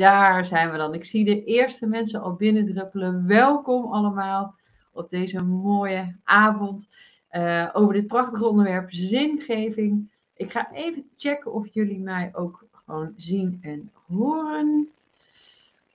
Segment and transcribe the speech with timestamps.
[0.00, 0.94] daar zijn we dan.
[0.94, 3.26] Ik zie de eerste mensen al binnendruppelen.
[3.26, 4.54] Welkom allemaal
[4.92, 6.88] op deze mooie avond
[7.32, 10.10] uh, over dit prachtige onderwerp zingeving.
[10.34, 14.88] Ik ga even checken of jullie mij ook gewoon zien en horen.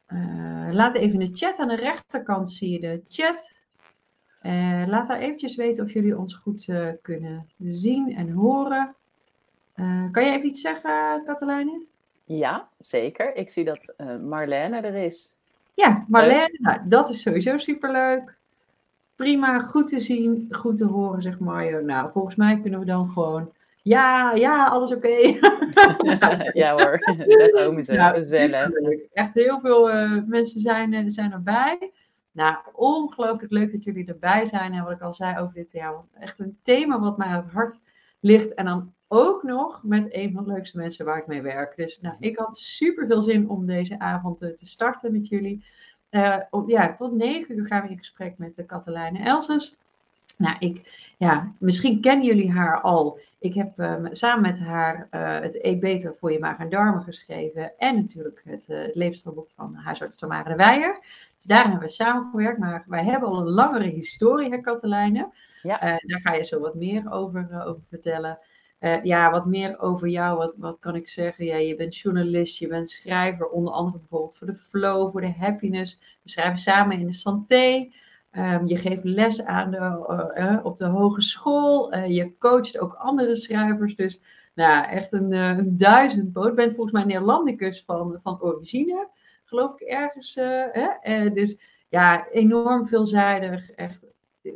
[0.08, 3.54] Uh, laat even in de chat aan de rechterkant zie je de chat.
[4.42, 6.70] Uh, laat daar eventjes weten of jullie ons goed
[7.02, 8.96] kunnen zien en horen.
[10.12, 11.86] kan je even iets zeggen, Katelijne?
[12.26, 13.36] Ja, zeker.
[13.36, 15.36] Ik zie dat uh, Marlene er is.
[15.74, 18.36] Ja, Marlene, nou, dat is sowieso superleuk.
[19.16, 21.82] Prima, goed te zien, goed te horen, zeg Mario.
[21.82, 23.52] Nou, volgens mij kunnen we dan gewoon.
[23.82, 25.08] Ja, ja, alles oké.
[26.62, 27.00] ja hoor,
[27.40, 28.70] dat komen ze nou, zelf.
[29.14, 31.92] Echt heel veel uh, mensen zijn, uh, zijn erbij.
[32.32, 34.74] Nou, ongelooflijk leuk dat jullie erbij zijn.
[34.74, 36.04] En wat ik al zei over dit thema.
[36.20, 37.80] Echt een thema wat mij aan het hart
[38.20, 38.54] ligt.
[38.54, 41.76] En dan ook nog met een van de leukste mensen waar ik mee werk.
[41.76, 45.66] Dus nou, ik had super veel zin om deze avond te starten met jullie.
[46.12, 46.38] Uh,
[46.68, 49.76] ja, tot negen uur gaan we in gesprek met de Katelijne Elses.
[50.38, 53.20] Nou, ik, ja, misschien kennen jullie haar al.
[53.40, 57.04] Ik heb uh, samen met haar uh, het Eet Beter voor je maag en darmen
[57.04, 57.78] geschreven.
[57.78, 61.00] En natuurlijk het, uh, het levensstijlboek van huisarts Tamara de Weijer.
[61.38, 62.60] Dus daar hebben we samengewerkt.
[62.60, 65.30] Maar wij hebben al een langere historie, hè Katelijne.
[65.62, 65.80] Ja.
[65.80, 68.40] daar ga je zo wat meer over, over vertellen.
[68.86, 70.38] Uh, ja, wat meer over jou.
[70.38, 71.46] Wat, wat kan ik zeggen?
[71.46, 75.34] Ja, je bent journalist, je bent schrijver, onder andere bijvoorbeeld voor de Flow, voor de
[75.34, 76.00] Happiness.
[76.24, 77.92] We schrijven samen in de Santé.
[78.32, 79.78] Um, je geeft les aan de,
[80.38, 81.96] uh, uh, op de hogeschool.
[81.98, 83.96] je coacht ook andere schrijvers.
[83.96, 84.20] Dus
[84.56, 85.76] nou, echt een, een.
[85.78, 89.10] Je bent volgens mij Neerlandicus van, van origine,
[89.46, 90.36] geloof ik ergens.
[90.72, 91.30] Hè?
[91.32, 93.72] dus ja, enorm veelzijdig.
[93.72, 94.06] Echt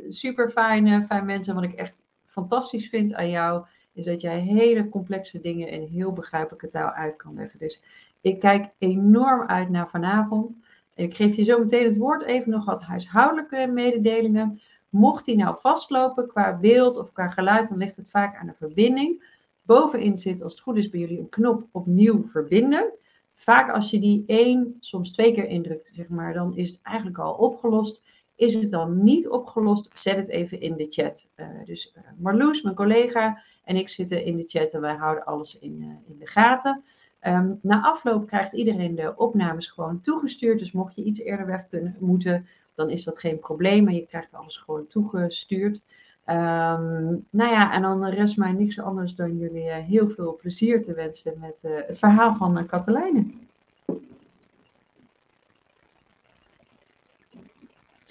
[0.08, 1.54] super fijne, fijn mensen.
[1.54, 3.64] Wat ik echt fantastisch vind aan jou
[4.00, 7.58] is dat jij hele complexe dingen in heel begrijpelijke taal uit kan leggen.
[7.58, 7.82] Dus
[8.20, 10.56] ik kijk enorm uit naar vanavond.
[10.94, 14.60] Ik geef je zo meteen het woord even nog wat huishoudelijke mededelingen.
[14.88, 18.54] Mocht die nou vastlopen qua beeld of qua geluid, dan ligt het vaak aan de
[18.54, 19.24] verbinding.
[19.62, 22.92] Bovenin zit, als het goed is, bij jullie een knop opnieuw verbinden.
[23.34, 27.18] Vaak als je die één, soms twee keer indrukt, zeg maar, dan is het eigenlijk
[27.18, 28.02] al opgelost.
[28.34, 31.28] Is het dan niet opgelost, zet het even in de chat.
[31.36, 35.24] Uh, dus uh, Marloes, mijn collega, en ik zitten in de chat en wij houden
[35.24, 36.82] alles in, uh, in de gaten.
[37.26, 40.58] Um, na afloop krijgt iedereen de opnames gewoon toegestuurd.
[40.58, 41.64] Dus mocht je iets eerder weg
[41.98, 43.84] moeten, dan is dat geen probleem.
[43.84, 45.82] Maar je krijgt alles gewoon toegestuurd.
[46.26, 50.82] Um, nou ja, en dan rest mij niks anders dan jullie uh, heel veel plezier
[50.82, 53.48] te wensen met het verhaal van uh.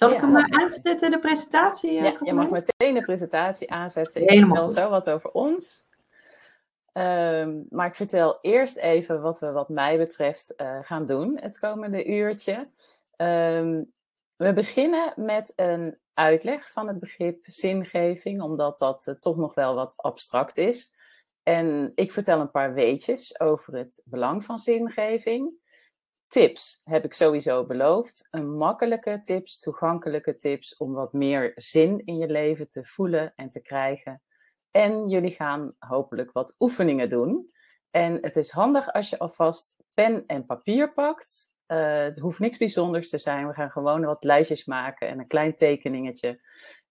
[0.00, 1.92] Zal ik hem maar aanzetten, de presentatie?
[1.92, 4.26] Ja, je mag meteen de presentatie aanzetten.
[4.26, 5.88] Ik vertel zo wat over ons.
[6.92, 11.58] Um, maar ik vertel eerst even wat we wat mij betreft uh, gaan doen het
[11.58, 12.68] komende uurtje.
[13.16, 13.92] Um,
[14.36, 19.74] we beginnen met een uitleg van het begrip zingeving, omdat dat uh, toch nog wel
[19.74, 20.96] wat abstract is.
[21.42, 25.52] En ik vertel een paar weetjes over het belang van zingeving
[26.30, 28.28] tips heb ik sowieso beloofd.
[28.30, 33.50] Een makkelijke tips, toegankelijke tips om wat meer zin in je leven te voelen en
[33.50, 34.22] te krijgen.
[34.70, 37.50] En jullie gaan hopelijk wat oefeningen doen.
[37.90, 41.54] En het is handig als je alvast pen en papier pakt.
[41.66, 43.46] Uh, het hoeft niks bijzonders te zijn.
[43.46, 46.40] We gaan gewoon wat lijstjes maken en een klein tekeningetje.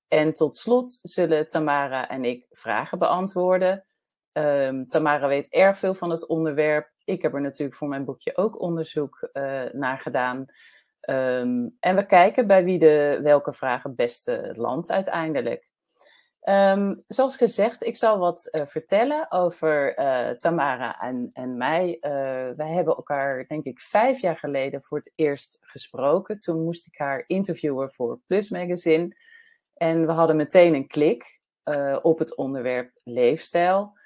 [0.08, 3.86] En tot slot zullen Tamara en ik vragen beantwoorden.
[4.34, 8.38] Um, Tamara weet erg veel van het onderwerp ik heb er natuurlijk voor mijn boekje
[8.38, 10.46] ook onderzoek uh, naar gedaan.
[11.10, 15.68] Um, en we kijken bij wie de welke vraag het beste landt uiteindelijk.
[16.44, 21.98] Um, zoals gezegd, ik zal wat uh, vertellen over uh, Tamara en, en mij.
[22.56, 26.40] wij hebben elkaar, denk ik, vijf jaar geleden voor het eerst gesproken.
[26.40, 29.16] Toen moest ik haar interviewen voor Plus Magazine.
[29.74, 31.42] En we hadden meteen een klik
[32.02, 33.98] op het onderwerp leefstijl.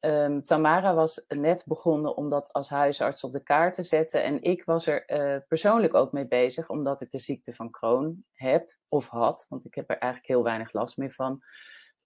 [0.00, 4.22] Um, Tamara was net begonnen om dat als huisarts op de kaart te zetten.
[4.22, 8.24] En ik was er uh, persoonlijk ook mee bezig, omdat ik de ziekte van Crohn
[8.32, 9.46] heb of had.
[9.48, 11.42] Want ik heb er eigenlijk heel weinig last meer van.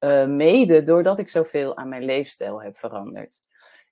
[0.01, 3.43] Uh, mede doordat ik zoveel aan mijn leefstijl heb veranderd.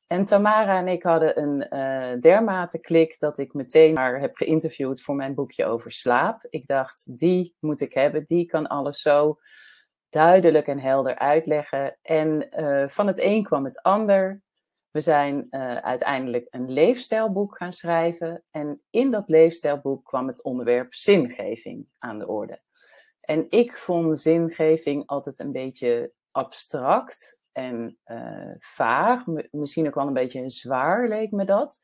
[0.06, 5.02] En Tamara en ik hadden een uh, dermate klik dat ik meteen haar heb geïnterviewd
[5.02, 6.46] voor mijn boekje over slaap.
[6.50, 9.38] Ik dacht, die moet ik hebben, die kan alles zo
[10.08, 11.98] duidelijk en helder uitleggen.
[12.02, 14.42] En uh, van het een kwam het ander.
[14.90, 18.42] We zijn uh, uiteindelijk een leefstijlboek gaan schrijven.
[18.50, 22.60] En in dat leefstijlboek kwam het onderwerp zingeving aan de orde.
[23.20, 29.24] En ik vond zingeving altijd een beetje abstract en uh, vaag.
[29.50, 31.80] Misschien ook wel een beetje zwaar leek me dat.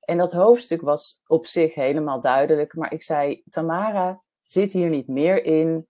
[0.00, 5.08] En dat hoofdstuk was op zich helemaal duidelijk, maar ik zei: Tamara, zit hier niet
[5.08, 5.88] meer in?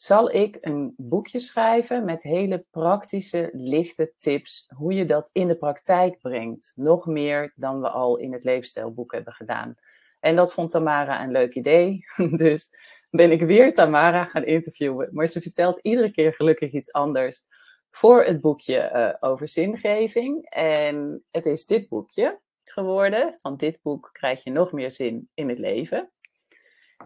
[0.00, 5.56] Zal ik een boekje schrijven met hele praktische, lichte tips hoe je dat in de
[5.56, 6.72] praktijk brengt?
[6.74, 9.74] Nog meer dan we al in het leefstijlboek hebben gedaan.
[10.20, 12.04] En dat vond Tamara een leuk idee.
[12.36, 12.74] Dus
[13.10, 15.08] ben ik weer Tamara gaan interviewen.
[15.12, 17.46] Maar ze vertelt iedere keer gelukkig iets anders
[17.90, 20.46] voor het boekje uh, over zingeving.
[20.48, 23.36] En het is dit boekje geworden.
[23.40, 26.10] Van dit boek krijg je nog meer zin in het leven.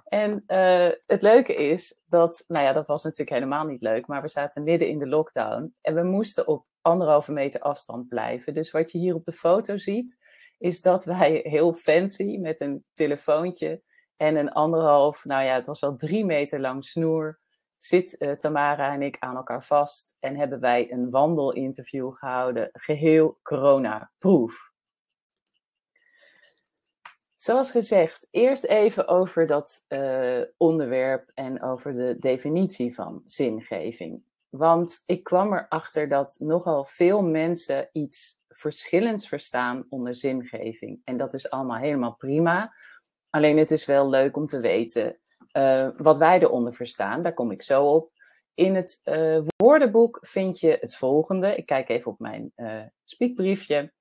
[0.05, 4.23] En uh, het leuke is dat, nou ja, dat was natuurlijk helemaal niet leuk, maar
[4.23, 8.55] we zaten midden in de lockdown en we moesten op anderhalve meter afstand blijven.
[8.55, 10.19] Dus wat je hier op de foto ziet,
[10.58, 13.82] is dat wij heel fancy met een telefoontje
[14.17, 17.41] en een anderhalf, nou ja, het was wel drie meter lang snoer,
[17.79, 23.38] zit uh, Tamara en ik aan elkaar vast en hebben wij een wandelinterview gehouden, geheel
[23.43, 24.73] corona-proof.
[27.44, 34.25] Zoals gezegd, eerst even over dat uh, onderwerp en over de definitie van zingeving.
[34.49, 41.00] Want ik kwam erachter dat nogal veel mensen iets verschillends verstaan onder zingeving.
[41.05, 42.75] En dat is allemaal helemaal prima.
[43.31, 45.19] Alleen het is wel leuk om te weten
[45.56, 47.23] uh, wat wij eronder verstaan.
[47.23, 48.12] Daar kom ik zo op.
[48.55, 51.55] In het uh, woordenboek vind je het volgende.
[51.55, 53.93] Ik kijk even op mijn uh, spiekbriefje.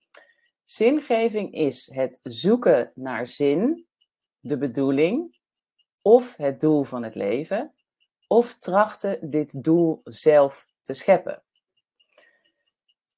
[0.74, 3.86] Zingeving is het zoeken naar zin,
[4.40, 5.38] de bedoeling
[6.02, 7.74] of het doel van het leven,
[8.28, 11.44] of trachten dit doel zelf te scheppen.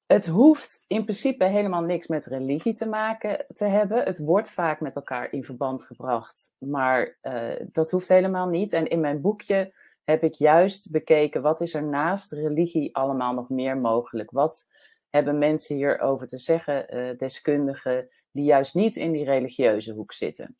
[0.06, 4.04] Het hoeft in principe helemaal niks met religie te maken te hebben.
[4.04, 8.72] Het wordt vaak met elkaar in verband gebracht, maar uh, dat hoeft helemaal niet.
[8.72, 9.74] En in mijn boekje
[10.04, 14.30] heb ik juist bekeken wat is er naast religie allemaal nog meer mogelijk.
[14.30, 14.74] Wat
[15.16, 20.56] hebben mensen hierover te zeggen, uh, deskundigen, die juist niet in die religieuze hoek zitten.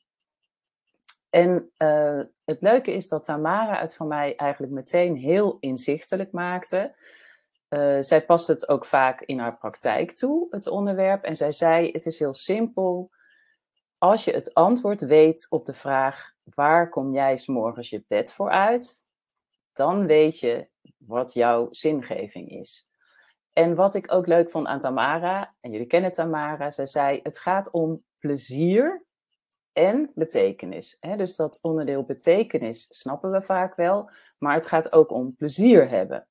[1.30, 6.94] En uh, het leuke is dat Tamara het van mij eigenlijk meteen heel inzichtelijk maakte.
[7.68, 11.24] Uh, zij past het ook vaak in haar praktijk toe, het onderwerp.
[11.24, 13.10] En zij zei: Het is heel simpel.
[13.98, 18.50] Als je het antwoord weet op de vraag: waar kom jij s'morgens je bed voor
[18.50, 19.04] uit?
[19.72, 22.88] Dan weet je wat jouw zingeving is.
[23.56, 27.38] En wat ik ook leuk vond aan Tamara, en jullie kennen Tamara, ze zei: het
[27.38, 29.04] gaat om plezier
[29.72, 30.98] en betekenis.
[31.16, 36.28] Dus dat onderdeel betekenis snappen we vaak wel, maar het gaat ook om plezier hebben.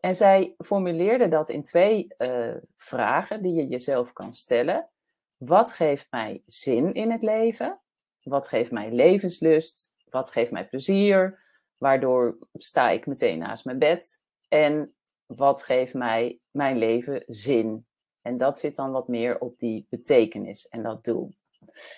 [0.00, 4.88] En zij formuleerde dat in twee uh, vragen die je jezelf kan stellen.
[5.36, 7.80] Wat geeft mij zin in het leven?
[8.22, 9.96] Wat geeft mij levenslust?
[10.10, 11.42] Wat geeft mij plezier?
[11.76, 14.22] Waardoor sta ik meteen naast mijn bed?
[14.48, 14.92] En
[15.36, 17.86] wat geeft mij mijn leven zin?
[18.22, 21.34] En dat zit dan wat meer op die betekenis en dat doel.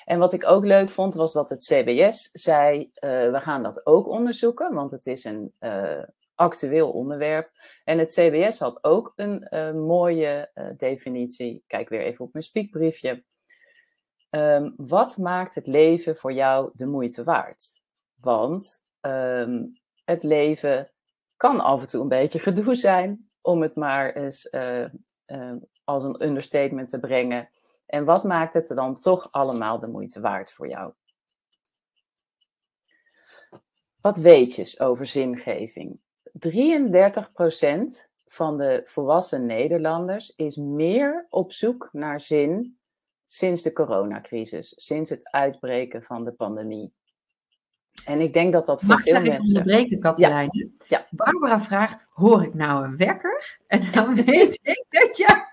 [0.05, 2.91] En wat ik ook leuk vond, was dat het CBS zei: uh,
[3.31, 6.03] we gaan dat ook onderzoeken, want het is een uh,
[6.35, 7.51] actueel onderwerp.
[7.85, 11.65] En het CBS had ook een uh, mooie definitie.
[11.67, 13.25] Kijk weer even op mijn spiekbriefje.
[14.31, 17.81] Um, wat maakt het leven voor jou de moeite waard?
[18.15, 20.91] Want um, het leven
[21.41, 24.85] kan af en toe een beetje gedoe zijn, om het maar eens uh,
[25.27, 25.53] uh,
[25.85, 27.49] als een understatement te brengen.
[27.87, 30.93] En wat maakt het dan toch allemaal de moeite waard voor jou?
[34.01, 36.01] Wat weetjes over zingeving?
[36.49, 36.51] 33%
[38.27, 42.79] van de volwassen Nederlanders is meer op zoek naar zin
[43.27, 46.93] sinds de coronacrisis, sinds het uitbreken van de pandemie.
[48.05, 49.45] En ik denk dat dat voor Mag veel ik mensen...
[49.45, 50.51] onderbreken, Katelijne?
[50.53, 50.69] Ja.
[50.89, 51.07] ja.
[51.11, 53.59] Barbara vraagt, hoor ik nou een wekker?
[53.67, 55.49] En dan weet ik dat je...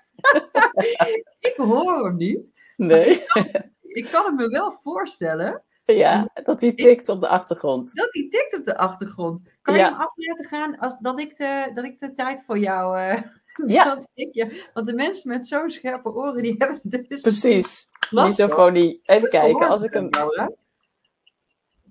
[1.49, 2.39] ik hoor hem niet.
[2.75, 3.09] Nee.
[3.09, 3.45] Ik kan,
[3.81, 5.61] ik kan, het me wel voorstellen.
[5.85, 7.95] Ja, dat hij tikt op de achtergrond.
[7.95, 9.49] Dat hij tikt op de achtergrond.
[9.61, 12.57] Kan je hem af laten gaan als, dat, ik de, dat ik de tijd voor
[12.57, 12.99] jou...
[12.99, 13.21] Uh,
[13.75, 13.99] ja.
[14.13, 14.69] Ik.
[14.73, 17.21] Want de mensen met zo'n scherpe oren, die hebben het dus...
[17.21, 17.89] Precies.
[18.11, 18.99] Misofonie.
[19.03, 20.09] Even kijken, als ik hem...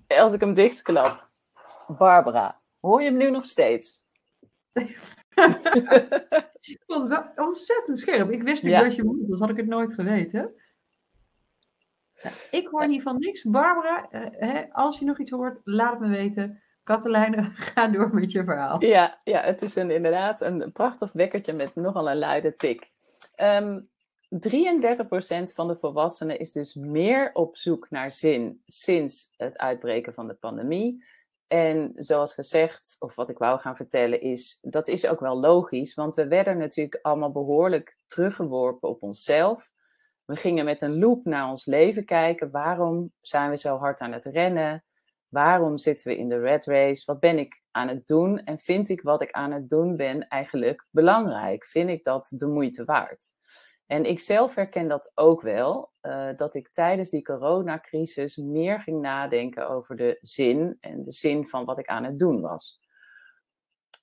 [0.07, 1.27] Als ik hem dichtklap.
[1.87, 4.05] Barbara, hoor je hem nu nog steeds?
[6.61, 8.31] ik vond het wel ontzettend scherp.
[8.31, 8.83] Ik wist niet ja.
[8.83, 10.53] dat je moest, dus had ik het nooit geweten.
[12.51, 13.43] ik hoor niet van niks.
[13.43, 16.61] Barbara, hè, als je nog iets hoort, laat het me weten.
[16.83, 18.83] Katelijne, ga door met je verhaal.
[18.83, 22.91] Ja, ja het is een, inderdaad een prachtig wekkertje met nogal een luide tik.
[23.41, 23.89] Um,
[24.29, 30.27] 33% van de volwassenen is dus meer op zoek naar zin sinds het uitbreken van
[30.27, 31.03] de pandemie.
[31.47, 35.93] En zoals gezegd, of wat ik wou gaan vertellen, is dat is ook wel logisch,
[35.93, 39.71] want we werden natuurlijk allemaal behoorlijk teruggeworpen op onszelf.
[40.25, 42.51] We gingen met een loop naar ons leven kijken.
[42.51, 44.83] Waarom zijn we zo hard aan het rennen?
[45.27, 47.03] Waarom zitten we in de red race?
[47.05, 48.43] Wat ben ik aan het doen?
[48.43, 51.65] En vind ik wat ik aan het doen ben eigenlijk belangrijk?
[51.65, 53.31] Vind ik dat de moeite waard?
[53.87, 59.01] En ik zelf herken dat ook wel, uh, dat ik tijdens die coronacrisis meer ging
[59.01, 62.79] nadenken over de zin en de zin van wat ik aan het doen was.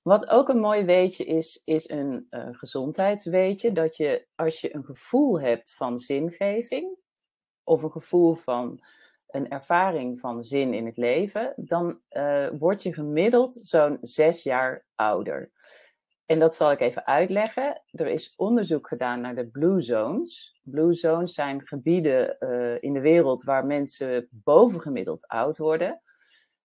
[0.01, 3.71] Wat ook een mooi weetje is, is een uh, gezondheidsweetje.
[3.71, 6.97] Dat je als je een gevoel hebt van zingeving,
[7.63, 8.83] of een gevoel van
[9.27, 14.85] een ervaring van zin in het leven, dan uh, word je gemiddeld zo'n zes jaar
[14.95, 15.51] ouder.
[16.25, 17.81] En dat zal ik even uitleggen.
[17.91, 20.59] Er is onderzoek gedaan naar de Blue Zones.
[20.63, 26.01] Blue Zones zijn gebieden uh, in de wereld waar mensen bovengemiddeld oud worden.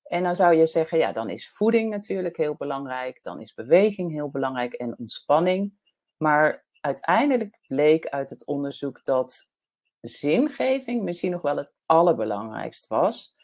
[0.03, 4.13] En dan zou je zeggen, ja, dan is voeding natuurlijk heel belangrijk, dan is beweging
[4.13, 5.73] heel belangrijk en ontspanning.
[6.17, 9.55] Maar uiteindelijk bleek uit het onderzoek dat
[10.01, 13.37] zingeving misschien nog wel het allerbelangrijkst was.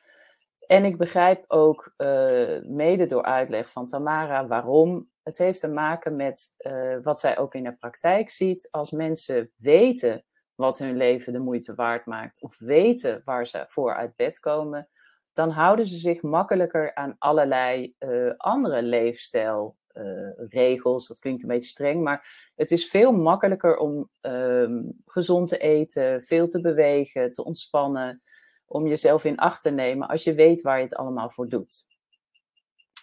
[0.67, 5.09] En ik begrijp ook, uh, mede door uitleg van Tamara, waarom.
[5.27, 8.69] Het heeft te maken met uh, wat zij ook in de praktijk ziet.
[8.71, 13.95] Als mensen weten wat hun leven de moeite waard maakt, of weten waar ze voor
[13.95, 14.89] uit bed komen,
[15.33, 21.03] dan houden ze zich makkelijker aan allerlei uh, andere leefstijlregels.
[21.03, 25.59] Uh, dat klinkt een beetje streng, maar het is veel makkelijker om uh, gezond te
[25.59, 28.23] eten, veel te bewegen, te ontspannen,
[28.67, 31.87] om jezelf in acht te nemen als je weet waar je het allemaal voor doet.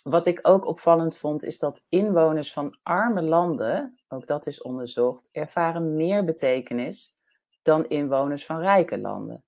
[0.03, 5.29] Wat ik ook opvallend vond, is dat inwoners van arme landen, ook dat is onderzocht,
[5.31, 7.17] ervaren meer betekenis
[7.61, 9.43] dan inwoners van rijke landen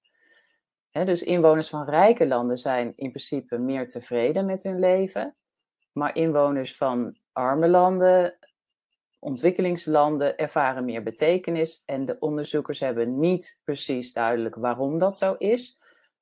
[1.04, 5.36] dus inwoners van rijke landen zijn in principe meer tevreden met hun leven.
[5.92, 8.38] Maar inwoners van arme landen,
[9.20, 11.84] ontwikkelingslanden, ervaren meer betekenis.
[11.86, 15.82] En de onderzoekers hebben niet precies duidelijk waarom dat zo is.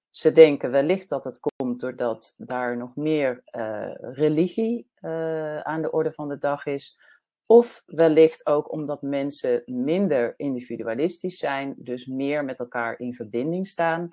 [0.09, 1.39] Ze denken wellicht dat het
[1.77, 6.99] komt doordat daar nog meer uh, religie uh, aan de orde van de dag is.
[7.45, 14.11] Of wellicht ook omdat mensen minder individualistisch zijn, dus meer met elkaar in verbinding staan.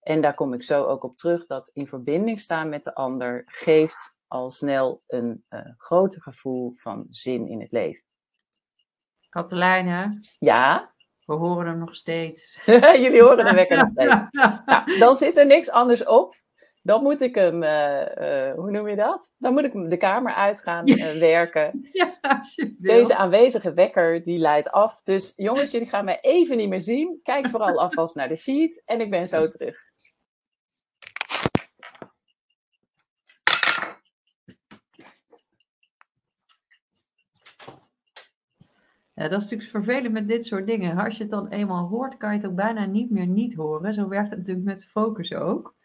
[0.00, 3.42] En daar kom ik zo ook op terug, dat in verbinding staan met de ander
[3.46, 8.04] geeft al snel een uh, groter gevoel van zin in het leven.
[9.28, 10.20] Katelijne?
[10.38, 10.94] Ja?
[11.24, 12.60] We horen hem nog steeds.
[13.02, 14.14] Jullie horen de wekker nog steeds.
[14.66, 16.34] Nou, dan zit er niks anders op.
[16.88, 19.34] Dan moet ik hem, uh, uh, hoe noem je dat?
[19.38, 21.18] Dan moet ik hem de kamer uitgaan ja.
[21.18, 21.70] werken.
[21.92, 22.42] Ja,
[22.78, 25.02] Deze aanwezige wekker, die leidt af.
[25.02, 27.20] Dus jongens, jullie gaan mij even niet meer zien.
[27.22, 29.78] Kijk vooral alvast naar de sheet en ik ben zo terug.
[39.14, 40.98] Ja, dat is natuurlijk vervelend met dit soort dingen.
[40.98, 43.94] Als je het dan eenmaal hoort, kan je het ook bijna niet meer niet horen.
[43.94, 45.76] Zo werkt het natuurlijk met focus ook.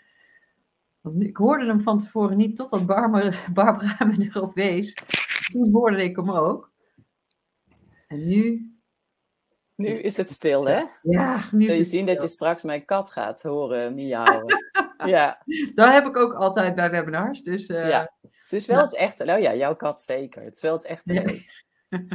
[1.03, 2.85] Want ik hoorde hem van tevoren niet totdat
[3.53, 4.93] Barbara me erop wees.
[5.51, 6.71] Toen hoorde ik hem ook.
[8.07, 8.67] En nu...
[9.75, 10.83] Nu is het stil, hè?
[11.01, 14.55] Ja, nu Zul je zien dat je straks mijn kat gaat horen miauwen.
[15.05, 15.43] ja.
[15.75, 17.41] Dat heb ik ook altijd bij webinars.
[17.41, 19.25] Dus, uh, ja, het is wel het echte...
[19.25, 20.43] Nou ja, jouw kat zeker.
[20.43, 21.99] Het is wel het echte ja.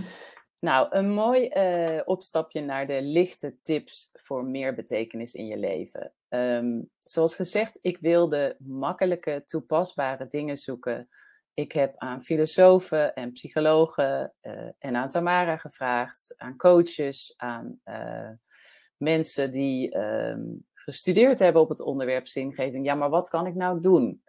[0.61, 6.13] Nou, een mooi uh, opstapje naar de lichte tips voor meer betekenis in je leven.
[6.29, 11.09] Um, zoals gezegd, ik wilde makkelijke, toepasbare dingen zoeken.
[11.55, 18.31] Ik heb aan filosofen en psychologen uh, en aan Tamara gevraagd, aan coaches, aan uh,
[18.97, 22.87] mensen die um, gestudeerd hebben op het onderwerp zingeving.
[22.87, 24.23] Ja, maar wat kan ik nou doen?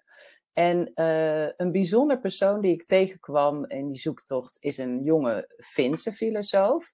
[0.53, 6.11] En uh, een bijzonder persoon die ik tegenkwam in die zoektocht is een jonge Finse
[6.11, 6.93] filosoof.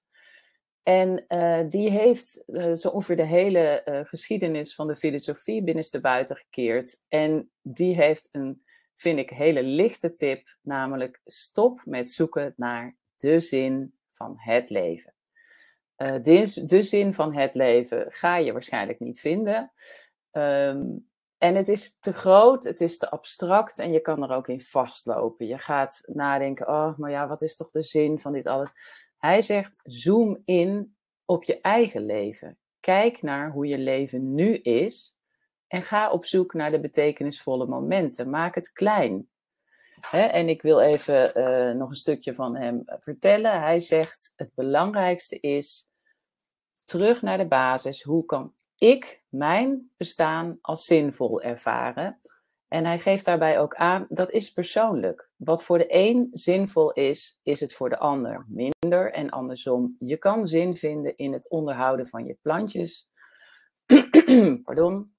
[0.88, 7.02] En uh, die heeft uh, zo ongeveer de hele geschiedenis van de filosofie binnenstebuiten gekeerd.
[7.08, 8.64] En die heeft een,
[8.94, 15.14] vind ik, hele lichte tip, namelijk stop met zoeken naar de zin van het leven.
[15.96, 19.72] de, de zin van het leven ga je waarschijnlijk niet vinden.
[20.32, 21.06] Um,
[21.38, 24.60] en het is te groot, het is te abstract en je kan er ook in
[24.60, 25.46] vastlopen.
[25.46, 28.72] Je gaat nadenken, oh, maar ja, wat is toch de zin van dit alles?
[29.18, 32.58] Hij zegt, zoom in op je eigen leven.
[32.80, 35.16] Kijk naar hoe je leven nu is
[35.66, 38.30] en ga op zoek naar de betekenisvolle momenten.
[38.30, 39.28] Maak het klein.
[40.10, 43.60] en ik wil even uh, nog een stukje van hem vertellen.
[43.60, 45.90] Hij zegt: Het belangrijkste is
[46.84, 48.02] terug naar de basis.
[48.02, 52.20] Hoe kan ik mijn bestaan als zinvol ervaren.
[52.68, 55.30] En hij geeft daarbij ook aan, dat is persoonlijk.
[55.36, 59.96] Wat voor de een zinvol is, is het voor de ander minder en andersom.
[59.98, 63.08] Je kan zin vinden in het onderhouden van je plantjes.
[64.64, 65.14] Pardon.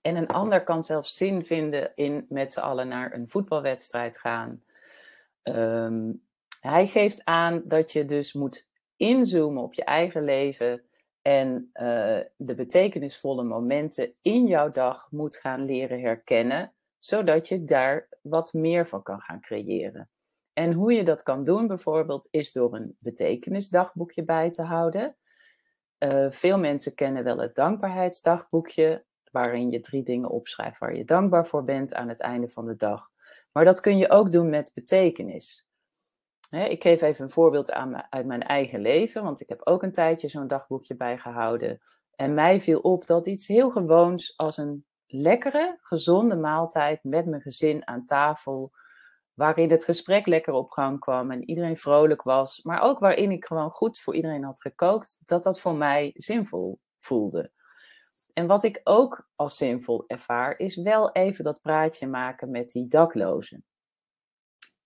[0.00, 4.64] En een ander kan zelfs zin vinden in met z'n allen naar een voetbalwedstrijd gaan.
[5.42, 6.12] Ehm,
[6.60, 10.82] hij geeft aan dat je dus moet inzoomen op je eigen leven
[11.22, 18.08] en uh, de betekenisvolle momenten in jouw dag moet gaan leren herkennen, zodat je daar
[18.22, 20.10] wat meer van kan gaan creëren.
[20.52, 25.16] En hoe je dat kan doen bijvoorbeeld is door een betekenisdagboekje bij te houden.
[25.98, 31.46] Uh, veel mensen kennen wel het dankbaarheidsdagboekje, waarin je drie dingen opschrijft waar je dankbaar
[31.46, 33.10] voor bent aan het einde van de dag.
[33.52, 35.68] Maar dat kun je ook doen met betekenis.
[36.60, 39.92] Ik geef even een voorbeeld aan, uit mijn eigen leven, want ik heb ook een
[39.92, 41.80] tijdje zo'n dagboekje bijgehouden.
[42.14, 47.42] En mij viel op dat iets heel gewoons als een lekkere, gezonde maaltijd met mijn
[47.42, 48.72] gezin aan tafel,
[49.34, 53.44] waarin het gesprek lekker op gang kwam en iedereen vrolijk was, maar ook waarin ik
[53.44, 57.50] gewoon goed voor iedereen had gekookt, dat dat voor mij zinvol voelde.
[58.32, 62.88] En wat ik ook als zinvol ervaar, is wel even dat praatje maken met die
[62.88, 63.64] daklozen.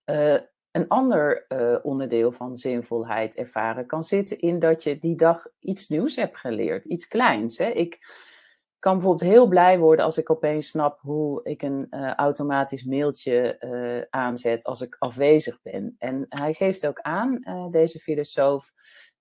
[0.05, 0.39] Uh,
[0.77, 5.87] een ander uh, onderdeel van zinvolheid ervaren kan zitten in dat je die dag iets
[5.87, 7.57] nieuws hebt geleerd, iets kleins.
[7.57, 7.65] Hè?
[7.65, 8.25] Ik
[8.79, 14.07] kan bijvoorbeeld heel blij worden als ik opeens snap hoe ik een uh, automatisch mailtje
[14.09, 15.95] aanzet als ik afwezig ben.
[15.97, 17.39] En hij geeft ook aan,
[17.71, 18.71] deze filosoof,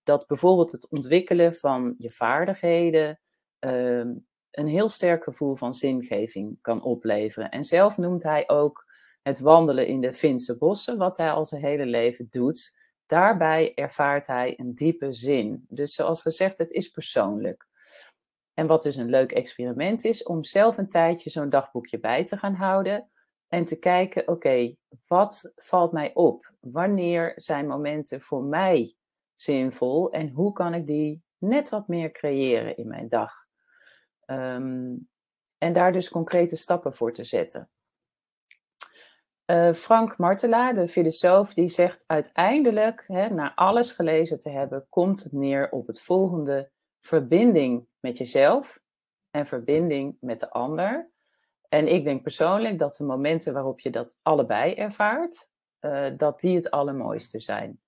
[0.03, 3.21] dat bijvoorbeeld het ontwikkelen van je vaardigheden,
[3.67, 4.15] Ehm,
[4.51, 7.51] een heel sterk gevoel van zingeving kan opleveren.
[7.51, 8.86] En zelf noemt hij ook
[9.27, 12.79] het wandelen in de Finse bossen, wat hij al zijn hele leven doet.
[13.07, 15.65] Daarbij ervaart hij een diepe zin.
[15.69, 17.67] Dus zoals gezegd, het is persoonlijk.
[18.55, 22.37] En wat dus een leuk experiment is, om zelf een tijdje zo'n dagboekje bij te
[22.37, 23.11] gaan houden
[23.49, 24.75] en te kijken, oké,
[25.07, 26.53] wat valt mij op?
[26.61, 28.97] Wanneer zijn momenten voor mij
[29.35, 33.35] zinvol en hoe kan ik die net wat meer creëren in mijn dag?
[34.27, 35.09] Um,
[35.59, 37.71] en daar dus concrete stappen voor te zetten.
[39.47, 45.23] Uh, Frank Martela, de filosoof, die zegt uiteindelijk, hè, na alles gelezen te hebben, komt
[45.23, 48.81] het neer op het volgende: verbinding met jezelf
[49.31, 51.11] en verbinding met de ander.
[51.69, 56.57] En ik denk persoonlijk dat de momenten waarop je dat allebei ervaart, uh, dat die
[56.57, 57.81] het allermooiste zijn.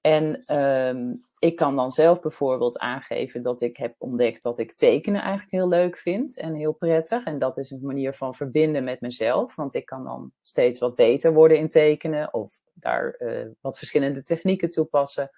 [0.00, 5.20] En um, ik kan dan zelf bijvoorbeeld aangeven dat ik heb ontdekt dat ik tekenen
[5.20, 7.24] eigenlijk heel leuk vind en heel prettig.
[7.24, 10.94] En dat is een manier van verbinden met mezelf, want ik kan dan steeds wat
[10.94, 15.30] beter worden in tekenen of daar uh, wat verschillende technieken toepassen.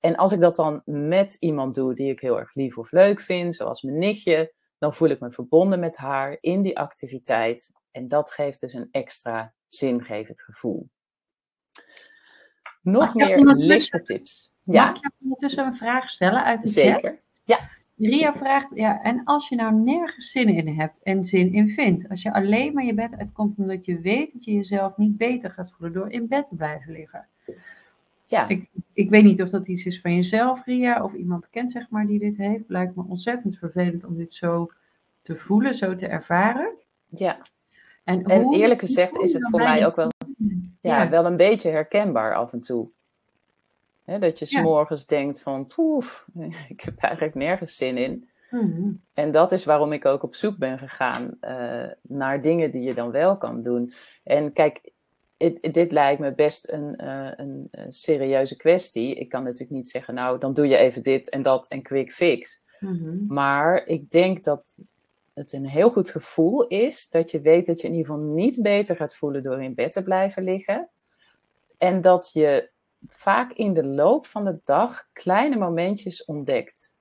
[0.00, 3.20] En als ik dat dan met iemand doe die ik heel erg lief of leuk
[3.20, 7.72] vind, zoals mijn nichtje, dan voel ik me verbonden met haar in die activiteit.
[7.90, 10.88] En dat geeft dus een extra zingevend gevoel.
[12.86, 14.52] Nog meer lichte tips.
[14.64, 14.86] Ja.
[14.86, 17.00] Mag ik ondertussen een vraag stellen uit de Zeker.
[17.00, 17.22] chat?
[17.44, 17.58] Ja.
[17.96, 22.08] Ria vraagt, ja, en als je nou nergens zin in hebt en zin in vindt,
[22.08, 25.50] als je alleen maar je bed uitkomt omdat je weet dat je jezelf niet beter
[25.50, 27.26] gaat voelen door in bed te blijven liggen.
[28.24, 28.48] Ja.
[28.48, 31.90] Ik, ik weet niet of dat iets is van jezelf, Ria, of iemand kent, zeg
[31.90, 32.64] maar, die dit heeft.
[32.66, 34.70] Lijkt me ontzettend vervelend om dit zo
[35.22, 36.72] te voelen, zo te ervaren.
[37.04, 37.38] Ja.
[38.04, 40.10] En, en eerlijk gezegd is het voor mij ook wel,
[40.86, 42.90] ja, wel een beetje herkenbaar af en toe
[44.06, 46.26] dat je s'morgens denkt van, poef,
[46.68, 48.28] ik heb eigenlijk nergens zin in.
[48.50, 48.92] Mhm.
[49.14, 52.94] En dat is waarom ik ook op zoek ben gegaan uh, naar dingen die je
[52.94, 53.92] dan wel kan doen.
[54.24, 54.90] En kijk,
[55.36, 59.14] it, dit lijkt me best een, uh, een, een, serieuze kwestie.
[59.14, 62.12] Ik kan natuurlijk niet zeggen, nou, dan doe je even dit en dat en quick
[62.12, 62.62] fix.
[62.80, 63.26] Mhm.
[63.26, 64.76] Maar ik denk dat
[65.36, 68.62] het een heel goed gevoel is dat je weet dat je in ieder geval niet
[68.62, 70.88] beter gaat voelen door in bed te blijven liggen.
[71.78, 72.70] En dat je
[73.08, 76.96] vaak in de loop van de dag kleine momentjes ontdekt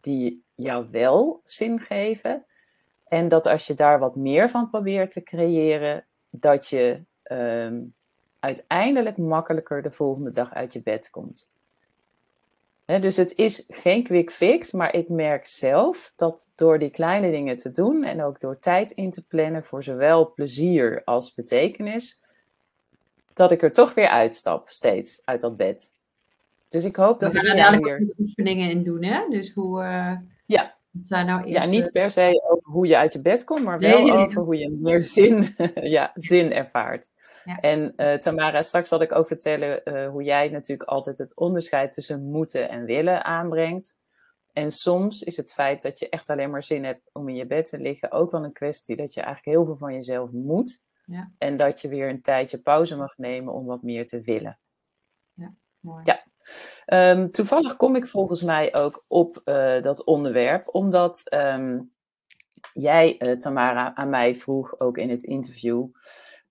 [0.00, 2.44] die jou wel zin geven.
[3.08, 7.94] En dat als je daar wat meer van probeert te creëren, dat je um,
[8.38, 11.52] uiteindelijk makkelijker de volgende dag uit je bed komt.
[12.98, 17.56] Dus het is geen quick fix, maar ik merk zelf dat door die kleine dingen
[17.56, 22.22] te doen en ook door tijd in te plannen voor zowel plezier als betekenis,
[23.34, 25.92] dat ik er toch weer uitstap, steeds, uit dat bed.
[26.68, 29.28] Dus ik hoop dat we gaan er dadelijk oefeningen in doen, hè?
[29.28, 29.82] Dus hoe...
[29.82, 30.12] Uh,
[30.46, 30.78] ja.
[31.02, 33.64] Zijn nou eerst, ja, niet eh, per se over hoe je uit je bed komt,
[33.64, 37.10] maar wel over hoe je meer zin, ja, zin ervaart.
[37.44, 37.60] Ja.
[37.60, 41.92] En uh, Tamara, straks zal ik ook vertellen uh, hoe jij natuurlijk altijd het onderscheid
[41.92, 44.00] tussen moeten en willen aanbrengt.
[44.52, 47.46] En soms is het feit dat je echt alleen maar zin hebt om in je
[47.46, 50.84] bed te liggen ook wel een kwestie dat je eigenlijk heel veel van jezelf moet.
[51.04, 51.32] Ja.
[51.38, 54.58] En dat je weer een tijdje pauze mag nemen om wat meer te willen.
[55.34, 56.02] Ja, mooi.
[56.04, 56.24] Ja.
[56.86, 61.92] Ehm, toevallig kom ik volgens mij ook op uh, dat onderwerp, omdat um,
[62.72, 65.86] jij, uh, Tamara, aan mij vroeg, ook in het interview,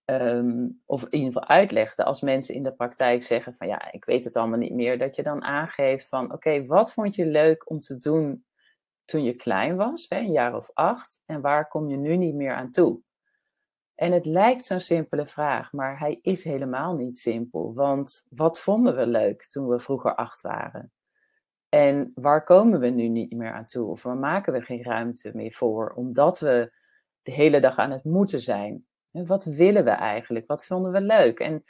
[0.09, 4.05] um, of in ieder geval uitlegde, als mensen in de praktijk zeggen van ja, ik
[4.05, 7.69] weet het allemaal niet meer, dat je dan aangeeft van oké, wat vond je leuk
[7.69, 8.45] om te doen
[9.05, 12.35] toen je klein was, hè, een jaar of acht, en waar kom je nu niet
[12.35, 13.01] meer aan toe?
[13.99, 17.73] En het lijkt zo'n simpele vraag, maar hij is helemaal niet simpel.
[17.73, 20.91] Want wat vonden we leuk toen we vroeger acht waren?
[21.69, 23.89] En waar komen we nu niet meer aan toe?
[23.89, 26.73] Of waar maken we geen ruimte meer voor, omdat we
[27.21, 28.85] de hele dag aan het moeten zijn?
[29.11, 30.47] Wat willen we eigenlijk?
[30.47, 31.39] Wat vonden we leuk?
[31.39, 31.63] En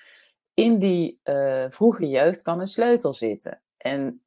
[0.53, 3.61] in die uh, vroege jeugd kan een sleutel zitten.
[3.77, 4.23] En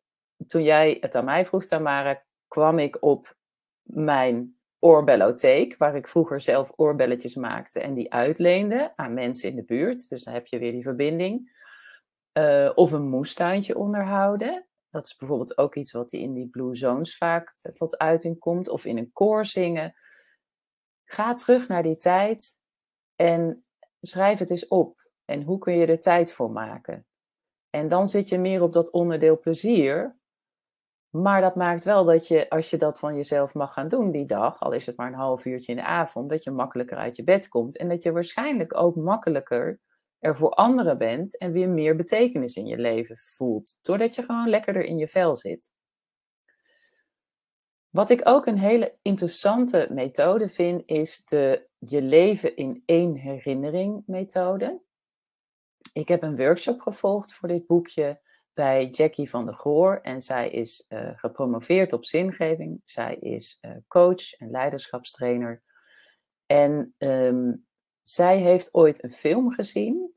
[0.46, 3.36] toen jij het aan mij vroeg, Tamara, kwam ik op
[3.82, 9.64] mijn oorbellotheek, waar ik vroeger zelf oorbelletjes maakte en die uitleende aan mensen in de
[9.64, 10.08] buurt.
[10.08, 11.60] Dus dan heb je weer die verbinding.
[12.38, 14.66] Uh, of een moestuintje onderhouden.
[14.90, 18.68] Dat is bijvoorbeeld ook iets wat in die Blue Zones vaak eh, tot uiting komt.
[18.68, 19.94] Of in een koor zingen.
[21.04, 22.60] Ga terug naar die tijd
[23.22, 23.64] en
[24.00, 25.10] schrijf het eens op.
[25.24, 27.06] En hoe kun je er tijd voor maken?
[27.70, 30.16] En dan zit je meer op dat onderdeel plezier.
[31.10, 34.26] Maar dat maakt wel dat je, als je dat van jezelf mag gaan doen die
[34.26, 37.16] dag, al is het maar een half uurtje in de avond, dat je makkelijker uit
[37.16, 37.76] je bed komt.
[37.76, 39.80] En dat je waarschijnlijk ook makkelijker
[40.18, 43.78] er voor anderen bent en weer meer betekenis in je leven voelt.
[43.82, 45.70] Doordat je gewoon lekkerder in je vel zit.
[47.92, 54.02] Wat ik ook een hele interessante methode vind, is de je leven in één herinnering
[54.06, 54.80] methode.
[55.92, 58.20] Ik heb een workshop gevolgd voor dit boekje
[58.52, 60.00] bij Jackie van der Goor.
[60.02, 62.80] En zij is uh, gepromoveerd op zingeving.
[62.84, 65.62] Zij is uh, coach en leiderschapstrainer.
[66.46, 67.66] En um,
[68.02, 70.14] zij heeft ooit een film gezien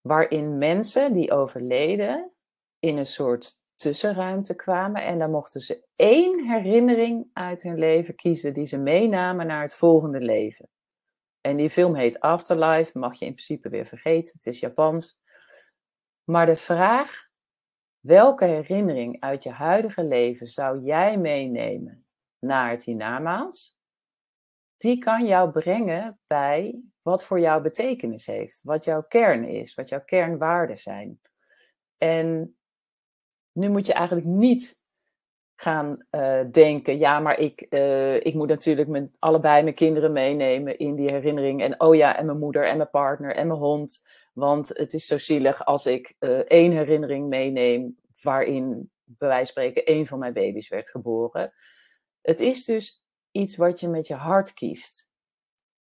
[0.00, 2.30] waarin mensen die overleden
[2.78, 5.04] in een soort tussenruimte kwamen.
[5.04, 9.74] En dan mochten ze één herinnering uit hun leven kiezen die ze meenamen naar het
[9.74, 10.68] volgende leven.
[11.40, 15.20] En die film heet Afterlife, mag je in principe weer vergeten, het is Japans.
[16.24, 17.26] Maar de vraag
[18.06, 22.06] Welke herinnering uit je huidige leven zou jij meenemen
[22.38, 23.78] naar het hiernamaals?
[24.76, 29.88] Die kan jou brengen bij wat voor jou betekenis heeft, wat jouw kern is, wat
[29.88, 31.20] jouw kernwaarden zijn.
[31.98, 32.55] En
[33.56, 34.80] nu moet je eigenlijk niet
[35.54, 40.78] gaan uh, denken, ja, maar ik, uh, ik moet natuurlijk mijn, allebei mijn kinderen meenemen
[40.78, 41.62] in die herinnering.
[41.62, 44.06] En oh ja, en mijn moeder en mijn partner en mijn hond.
[44.32, 49.62] Want het is zo zielig als ik uh, één herinnering meeneem waarin, bij wijze van
[49.62, 51.52] spreken, één van mijn baby's werd geboren.
[52.20, 55.10] Het is dus iets wat je met je hart kiest.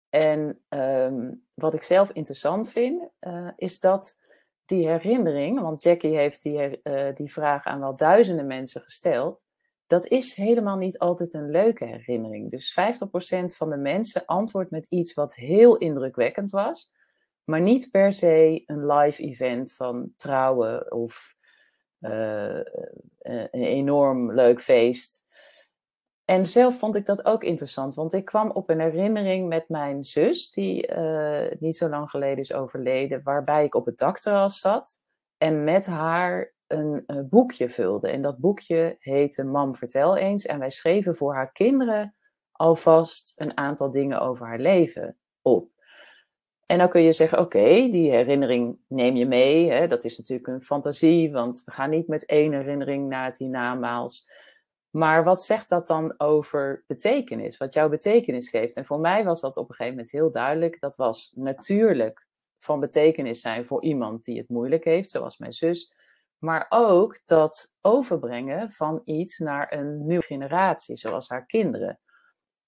[0.08, 3.10] En um, wat ik zelf interessant vind,
[3.56, 4.18] is dat
[4.66, 9.44] die herinnering, want Jackie heeft die, uh, die vraag aan wel duizenden mensen gesteld,
[9.86, 12.50] dat is helemaal niet altijd een leuke herinnering.
[12.50, 16.94] Dus 50% van de mensen antwoordt met iets wat heel indrukwekkend was,
[17.44, 21.34] maar niet per se een live event van trouwen of
[22.00, 22.60] uh,
[23.18, 25.25] een enorm leuk feest.
[26.26, 30.04] En zelf vond ik dat ook interessant, want ik kwam op een herinnering met mijn
[30.04, 35.04] zus, die uh, niet zo lang geleden is overleden, waarbij ik op het dakterras zat
[35.38, 38.08] en met haar een, een, boekje vulde.
[38.08, 40.46] En dat boekje heette Mam Vertel eens.
[40.46, 42.14] En wij schreven voor haar kinderen
[42.52, 45.70] alvast een aantal dingen over haar leven op.
[46.66, 49.70] En dan kun je zeggen, oké, die herinnering neem je mee.
[49.70, 49.86] Hè?
[49.86, 54.28] Dat is natuurlijk een fantasie, want we gaan niet met één herinnering naar het hiernamaals.
[54.90, 57.56] Maar wat zegt dat dan over betekenis?
[57.56, 58.76] Wat jouw betekenis geeft?
[58.76, 60.80] En voor mij was dat op een gegeven moment heel duidelijk.
[60.80, 62.26] Dat was natuurlijk
[62.58, 65.94] van betekenis zijn voor iemand die het moeilijk heeft, zoals mijn zus.
[66.38, 72.00] Maar ook dat overbrengen van iets naar een nieuwe generatie, zoals haar kinderen.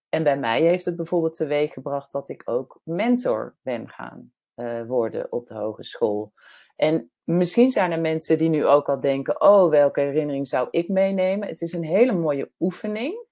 [0.09, 4.83] En bij mij heeft het bijvoorbeeld teweeg gebracht dat ik ook mentor ben gaan uh,
[4.87, 6.33] worden op de hogeschool.
[6.79, 10.89] En misschien zijn er mensen die nu ook al denken: oh, welke herinnering zou ik
[10.89, 11.49] meenemen?
[11.49, 13.27] Het is een hele mooie oefening.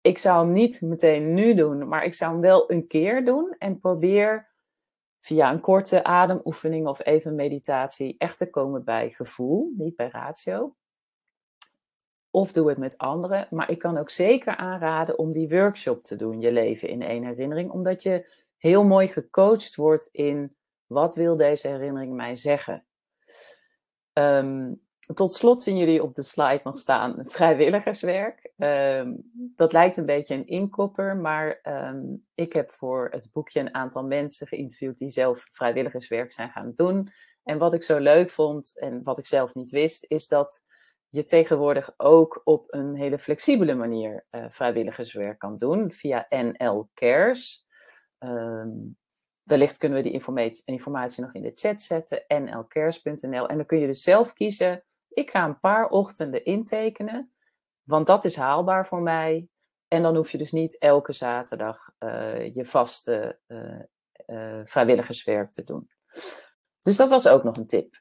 [0.00, 3.54] Ik zou hem niet meteen nu doen, maar ik zou hem wel een keer doen
[3.58, 4.48] en probeer
[5.18, 10.76] via een korte ademoefening of even meditatie echt te komen bij gevoel, niet bij ratio.
[12.30, 13.46] Of doe het met anderen.
[13.50, 17.24] Maar ik kan ook zeker aanraden om die workshop te doen, je leven in één
[17.24, 17.70] herinnering.
[17.70, 20.56] Omdat je heel mooi gecoacht wordt in
[20.88, 22.84] wat wil deze herinnering mij zeggen.
[24.12, 24.80] Um,
[25.14, 28.52] tot slot zien jullie op de slide nog staan vrijwilligerswerk.
[28.56, 33.74] Um, dat lijkt een beetje een inkopper, maar um, ik heb voor het boekje een
[33.74, 37.12] aantal mensen geïnterviewd die zelf vrijwilligerswerk zijn gaan doen.
[37.42, 40.64] En wat ik zo leuk vond en wat ik zelf niet wist, is dat
[41.08, 47.66] je tegenwoordig ook op een hele flexibele manier uh, vrijwilligerswerk kan doen via NL Cares.
[48.18, 48.96] Um,
[49.48, 53.48] wellicht kunnen we die informatie, informatie nog in de chat zetten, nlcares.nl.
[53.48, 57.32] En dan kun je dus zelf kiezen, ik ga een paar ochtenden intekenen,
[57.82, 59.48] want dat is haalbaar voor mij.
[59.88, 63.38] En dan hoef je dus niet elke zaterdag uh, je vaste
[64.26, 65.90] uh, vrijwilligerswerk te doen.
[66.82, 68.00] Dus dat was ook nog een tip.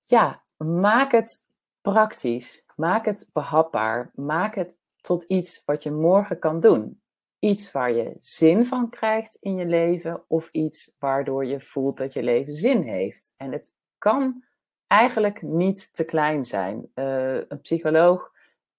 [0.00, 1.48] Ja, maak het
[1.80, 2.66] praktisch.
[2.76, 4.10] Maak het behapbaar.
[4.14, 7.01] Maak het tot iets wat je morgen kan doen.
[7.42, 12.12] Iets waar je zin van krijgt in je leven of iets waardoor je voelt dat
[12.12, 13.34] je leven zin heeft.
[13.36, 14.44] En het kan
[14.86, 16.90] eigenlijk niet te klein zijn.
[16.94, 18.32] Uh, een psycholoog,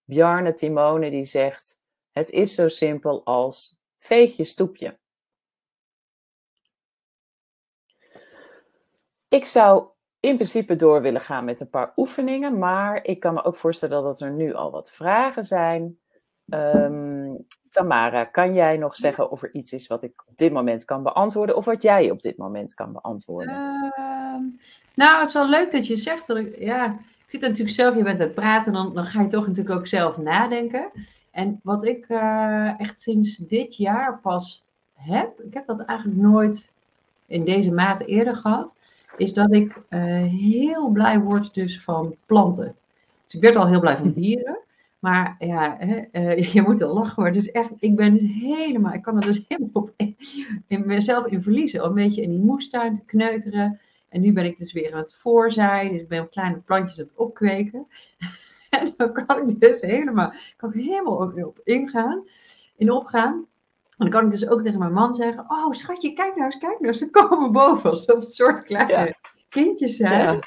[0.04, 5.00] Bjarne Timone, die zegt: Het is zo simpel als veeg je stoepje.
[9.28, 9.88] Ik zou
[10.20, 14.04] in principe door willen gaan met een paar oefeningen, maar ik kan me ook voorstellen
[14.04, 16.00] dat er nu al wat vragen zijn.
[16.46, 17.23] Um,
[17.74, 21.04] Tamara, kan jij nog zeggen of er iets is wat ik op dit moment kan
[21.04, 23.54] beantwoorden of wat jij op dit moment kan beantwoorden?
[23.54, 24.36] Uh,
[24.94, 27.96] nou, het is wel leuk dat je zegt dat ik, ja, ik zit natuurlijk zelf,
[27.96, 30.92] je bent aan het praten, dan, dan ga je toch natuurlijk ook zelf nadenken.
[31.32, 36.72] En wat ik uh, echt sinds dit jaar pas heb, ik heb dat eigenlijk nooit
[37.26, 38.76] in deze mate eerder gehad,
[39.18, 42.76] is dat ik uh, heel blij word dus van planten.
[43.26, 44.63] Dus ik werd al heel blij van dieren.
[45.04, 47.32] Maar ja, hè, uh, je moet er lachen hoor.
[47.32, 49.94] Dus echt, ik ben dus helemaal, ik kan er dus helemaal op,
[50.68, 51.86] in mezelf in verliezen.
[51.86, 53.80] Een beetje in die moestuin te kneuteren.
[54.10, 55.92] En nu ben ik dus weer aan het voorzaaien.
[55.92, 57.88] Dus ik ben kleine plantjes aan het opkweken.
[58.70, 62.24] en dan kan ik dus helemaal, kan ik helemaal op, op ingaan,
[62.76, 63.34] in opgaan.
[63.34, 66.58] En dan kan ik dus ook tegen mijn man zeggen: Oh, schatje, kijk nou eens,
[66.58, 66.98] kijk nou eens.
[66.98, 69.16] Ze komen boven alsof het soort kleine
[69.50, 70.40] kindjes zijn.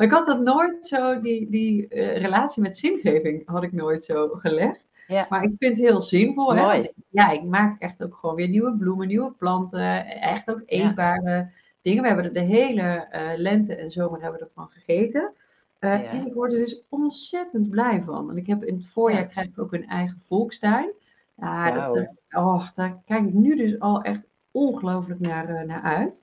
[0.00, 4.04] Maar ik had dat nooit zo, die, die uh, relatie met zingeving had ik nooit
[4.04, 4.84] zo gelegd.
[5.06, 5.26] Ja.
[5.28, 6.54] Maar ik vind het heel zinvol.
[6.54, 6.90] Hè?
[7.10, 10.06] ja, ik maak echt ook gewoon weer nieuwe bloemen, nieuwe planten.
[10.06, 11.50] Echt ook eetbare
[11.82, 12.02] dingen.
[12.02, 15.32] We hebben er de hele uh, lente en zomer hebben we ervan gegeten.
[15.80, 18.30] Uh, en ik word er dus ontzettend blij van.
[18.30, 20.90] En ik heb in het voorjaar krijg ik ook een eigen volkstuin.
[21.36, 26.22] Ja, dat, oh, daar kijk ik nu dus al echt ongelooflijk naar, naar uit.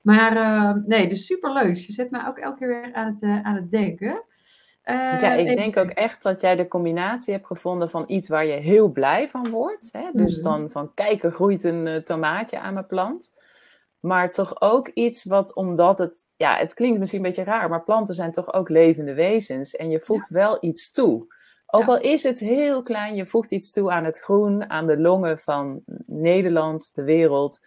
[0.00, 1.76] Maar uh, nee, dus superleuk.
[1.76, 4.22] Je zet mij ook elke keer weer aan het, uh, aan het denken.
[4.84, 8.52] ja, ik denk ook echt dat jij de combinatie hebt gevonden van iets waar je
[8.52, 9.92] heel blij van wordt.
[9.92, 10.08] Hè?
[10.12, 13.38] Dus mm dan van kijk, er groeit een tomaatje aan mijn plant.
[14.00, 17.84] Maar toch ook iets wat, omdat het, ja, het klinkt misschien een beetje raar, maar
[17.84, 19.76] planten zijn toch ook levende wezens.
[19.76, 21.26] En je voegt wel iets toe.
[21.66, 24.98] Ook al is het heel klein, je voegt iets toe aan het groen, aan de
[24.98, 27.60] longen van Nederland, de wereld.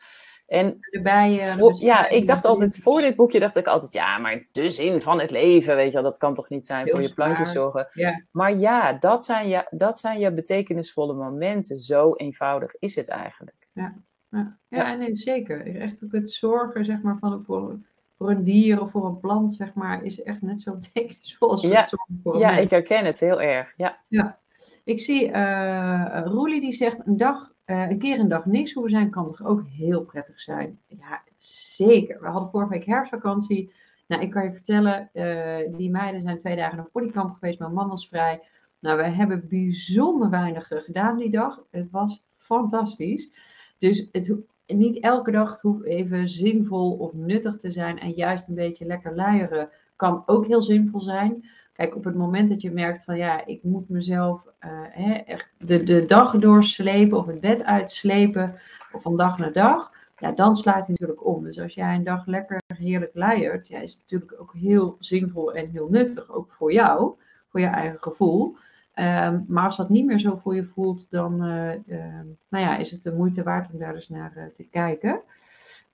[0.46, 1.76] En de bijen.
[1.80, 5.20] ja, ik dacht altijd, voor dit boekje dacht ik altijd, ja, maar de zin van
[5.20, 7.88] het leven, weet je wel, dat kan toch niet zijn voor je plantjes zorgen.
[7.94, 8.24] Ja.
[8.32, 11.80] Maar ja dat, zijn je, dat zijn je betekenisvolle momenten.
[11.80, 13.68] Zo eenvoudig is het eigenlijk.
[13.72, 13.96] Ja,
[14.30, 14.58] ja.
[14.68, 15.76] ja, nee, zeker.
[15.76, 17.80] Echt ook het zorgen, zeg maar, van voor,
[18.18, 21.62] voor een dier of voor een plant, zeg maar, is echt net zo betekenisvol als
[21.62, 21.88] ja.
[22.24, 23.74] voor Ja, ik herken het heel erg.
[23.78, 23.98] Ja.
[24.08, 24.40] ja.
[24.84, 28.92] Ik zie uh, Roelie die zegt een dag, uh, een keer een dag niks hoeven
[28.92, 30.80] zijn, kan toch ook heel prettig zijn.
[30.88, 32.22] Ja, zeker.
[32.22, 33.74] We hadden vorige week herfstvakantie.
[34.08, 37.74] Nou, ik kan je vertellen, uh, die meiden zijn twee dagen naar bodycamp geweest, mijn
[37.74, 38.42] man was vrij.
[38.80, 41.64] Nou, we hebben bijzonder weinig gedaan die dag.
[41.72, 43.34] Het was fantastisch.
[43.78, 44.36] Dus het,
[44.68, 48.00] niet elke dag hoeft even zinvol of nuttig te zijn.
[48.00, 51.50] En juist een beetje lekker luieren kan ook heel zinvol zijn.
[51.74, 55.54] Kijk, op het moment dat je merkt van ja, ik moet mezelf uh, hè, echt
[55.58, 58.56] de, de dag doorslepen of het bed uitslepen
[58.92, 61.44] of van dag naar dag, ja, dan slaat hij natuurlijk om.
[61.44, 65.54] Dus als jij een dag lekker heerlijk luiert, ja, is het natuurlijk ook heel zinvol
[65.54, 67.14] en heel nuttig, ook voor jou,
[67.48, 68.56] voor je eigen gevoel.
[68.96, 72.78] Um, maar als dat niet meer zo voor je voelt, dan uh, uh, nou ja,
[72.78, 75.22] is het de moeite waard om daar eens naar uh, te kijken.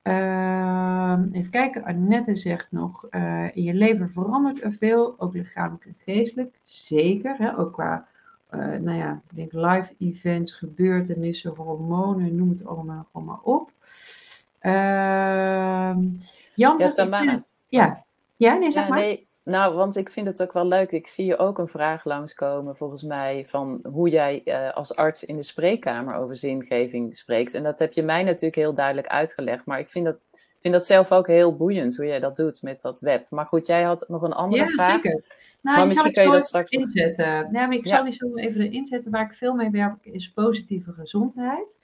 [0.02, 3.08] Ehm, even kijken, Annette zegt nog,
[3.54, 6.60] in je leven verandert er veel, ook lichamelijk en geestelijk.
[6.64, 7.58] Zeker, hè?
[7.58, 8.08] ook qua
[8.80, 13.72] nou ja, ik denk live events, gebeurtenissen, hormonen, noem het allemaal gewoon maar op.
[14.60, 16.06] Ehm,
[16.56, 18.04] Jan zegt, ja, ja,
[18.38, 19.00] ja, nee, zeg ja, maar.
[19.00, 20.92] Nee nou, want ik vind het ook wel leuk.
[20.92, 25.26] Ik zie je ook een vraag langskomen, volgens mij, van hoe jij uh, als arts
[25.26, 27.54] in de spreekkamer over zingeving spreekt.
[27.54, 29.66] En dat heb je mij natuurlijk heel duidelijk uitgelegd.
[29.66, 30.18] Maar ik vind dat,
[30.62, 33.26] vind dat zelf ook heel boeiend, hoe jij dat doet met dat web.
[33.30, 35.02] Maar goed, jij had nog een andere ja, vraag.
[35.02, 35.24] Zeker.
[35.62, 37.26] Nou, maar misschien kan je dat straks inzetten.
[37.26, 39.12] Ja, maar ik zal die zo even inzetten.
[39.12, 41.78] Waar ik veel mee werk, is positieve gezondheid.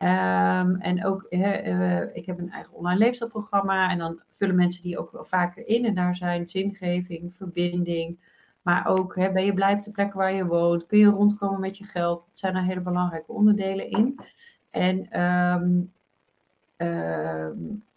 [0.00, 4.98] Ehm, en ook, uh, ik heb een eigen online leefstijlprogramma en dan vullen mensen die
[4.98, 5.84] ook wel vaker in.
[5.84, 8.18] En daar zijn zingeving, verbinding,
[8.62, 11.78] maar ook ben je blij op de plek waar je woont, kun je rondkomen met
[11.78, 12.24] je geld.
[12.26, 14.20] Dat zijn er hele belangrijke onderdelen in.
[14.70, 15.92] En um,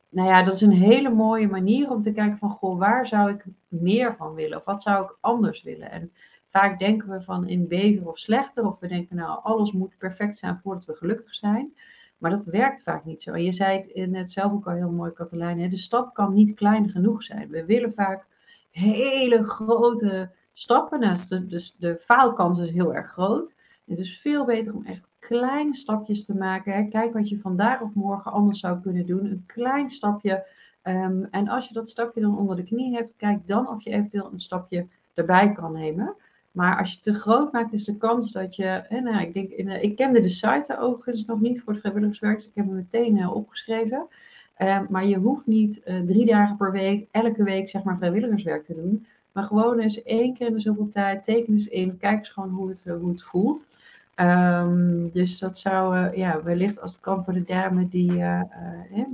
[0.09, 3.29] nou ja, dat is een hele mooie manier om te kijken van, goh, waar zou
[3.29, 4.57] ik meer van willen?
[4.57, 5.91] Of wat zou ik anders willen?
[5.91, 6.11] En
[6.49, 8.65] vaak denken we van in beter of slechter.
[8.65, 11.73] Of we denken, nou, alles moet perfect zijn voordat we gelukkig zijn.
[12.17, 13.32] Maar dat werkt vaak niet zo.
[13.32, 15.69] En je zei het net zelf ook al heel mooi, Katelijn.
[15.69, 17.49] De stap kan niet klein genoeg zijn.
[17.49, 18.26] We willen vaak
[18.71, 20.99] hele grote stappen.
[20.99, 23.54] Nou, dus de faalkans is heel erg groot.
[23.86, 26.89] Het is veel beter om echt kleine stapjes te maken.
[26.89, 29.26] Kijk wat je vandaag of morgen anders zou kunnen doen.
[29.26, 30.45] Een klein stapje.
[30.82, 33.89] Ehm, en als je dat stapje dan onder de knie hebt, kijk dan of je
[33.89, 36.15] eventueel een stapje erbij kan nemen.
[36.53, 38.83] Maar als je te groot maakt, is de kans dat je.
[38.87, 42.45] Hè, nou, ik, denk, ik kende de site overigens nog niet voor het vrijwilligerswerk, dus
[42.45, 44.07] ik heb hem meteen uh, opgeschreven.
[44.55, 48.63] Ehm, maar je hoeft niet uh, drie dagen per week, elke week zeg maar vrijwilligerswerk
[48.63, 49.05] te doen.
[49.31, 52.49] Maar gewoon eens één keer in de zoveel tijd, teken eens in, kijk eens gewoon
[52.49, 53.67] hoe het, hoe het voelt.
[54.15, 58.41] Um, dus dat zou ja, wellicht als het kan voor de dame die, uh,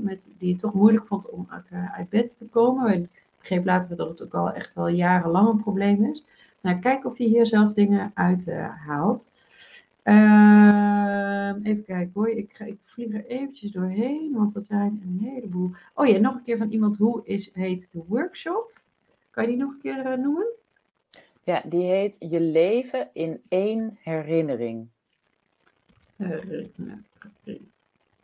[0.02, 1.48] met, die het toch moeilijk vond om
[1.96, 2.94] uit bed te komen.
[2.94, 6.26] Ik begreep later dat het ook al echt wel jarenlang een probleem is.
[6.62, 8.52] Nou, kijk of je hier zelf dingen uit
[8.86, 9.32] haalt.
[10.04, 15.20] Ehm, even kijken hoor, ik, ga, ik vlieg er eventjes doorheen, want er zijn een
[15.30, 15.72] heleboel.
[15.94, 18.80] Oh ja, nog een keer van iemand, hoe is, heet de workshop?
[19.30, 20.48] Kan je die nog een keer noemen?
[21.44, 24.88] Ja, die heet Je leven in één herinnering.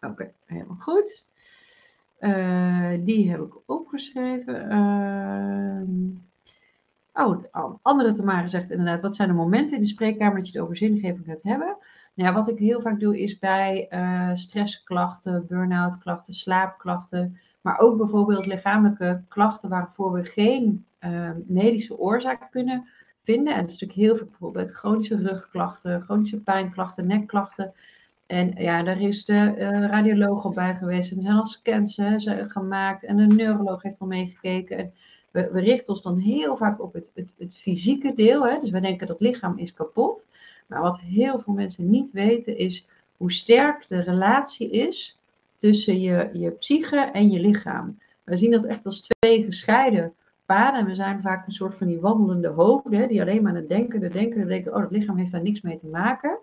[0.01, 1.25] Oké, helemaal goed.
[2.19, 4.69] Uh, die heb ik opgeschreven.
[7.15, 10.53] Uh, oh, andere Tamara zegt inderdaad, wat zijn de momenten in de spreekkamer dat je
[10.53, 11.77] het over zingeving gaat hebben?
[12.13, 17.79] Nou ja, wat ik heel vaak doe is bij uh, stressklachten, burn-out klachten, slaapklachten, maar
[17.79, 20.85] ook bijvoorbeeld lichamelijke klachten waarvoor we geen
[21.45, 22.87] medische oorzaak kunnen
[23.23, 23.53] vinden.
[23.53, 27.73] En dat is natuurlijk heel veel bijvoorbeeld chronische rugklachten, chronische pijnklachten, nekklachten.
[28.27, 31.11] En ja, daar is de uh, radioloog al bij geweest.
[31.11, 32.01] En zijn al scans
[32.47, 33.03] gemaakt.
[33.03, 34.77] En de neuroloog heeft al meegekeken.
[34.77, 34.93] En
[35.35, 38.47] we, richten ons dan heel vaak op het, het, het fysieke deel.
[38.47, 38.59] Hè.
[38.59, 40.27] Dus we denken dat lichaam is kapot.
[40.67, 45.19] Maar wat heel veel mensen niet weten is hoe sterk de relatie is
[45.57, 47.99] tussen je, je psyche en je lichaam.
[48.23, 50.13] We zien dat echt als twee gescheiden
[50.45, 50.79] paden.
[50.79, 53.69] En we zijn vaak een soort van die wandelende hoofden, die alleen maar aan het
[53.69, 56.37] denken, de denken, de denken, oh, het lichaam heeft daar niks mee te maken.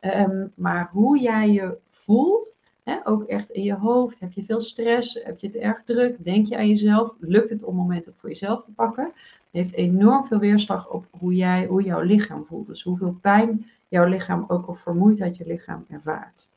[0.00, 2.56] Ehm, maar hoe jij je voelt,
[3.04, 6.46] ook echt in je hoofd, heb je veel stress, heb je het erg druk, denk
[6.46, 9.12] je aan jezelf, lukt het om momenten voor jezelf te pakken,
[9.50, 12.66] heeft enorm veel weerslag op hoe, jij, hoe jouw lichaam voelt.
[12.66, 16.48] Dus hoeveel pijn jouw lichaam ook of vermoeidheid je lichaam ervaart.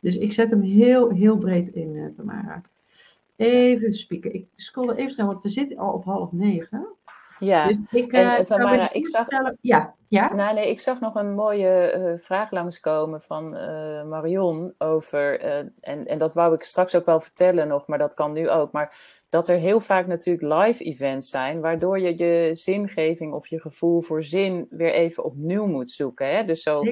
[0.00, 2.62] Dus ik zet hem heel, heel breed in, uh, Tamara.
[3.36, 4.34] Even spieken.
[4.34, 6.86] Ik scroll even snel, want we zitten al op half negen.
[7.44, 9.26] Ja, dus ik, en uh, Tamara, ik zag,
[9.60, 10.34] ja, ja?
[10.34, 16.06] Nou, nee, ik zag nog een mooie uh, vraag langskomen van uh, Marion over, en,
[16.06, 18.96] en dat wou ik straks ook wel vertellen nog, maar dat kan nu ook, maar
[19.28, 24.00] dat er heel vaak natuurlijk live events zijn, waardoor je je zingeving of je gevoel
[24.00, 26.36] voor zin weer even opnieuw moet zoeken.
[26.36, 26.44] Hè?
[26.44, 26.82] Dus zo...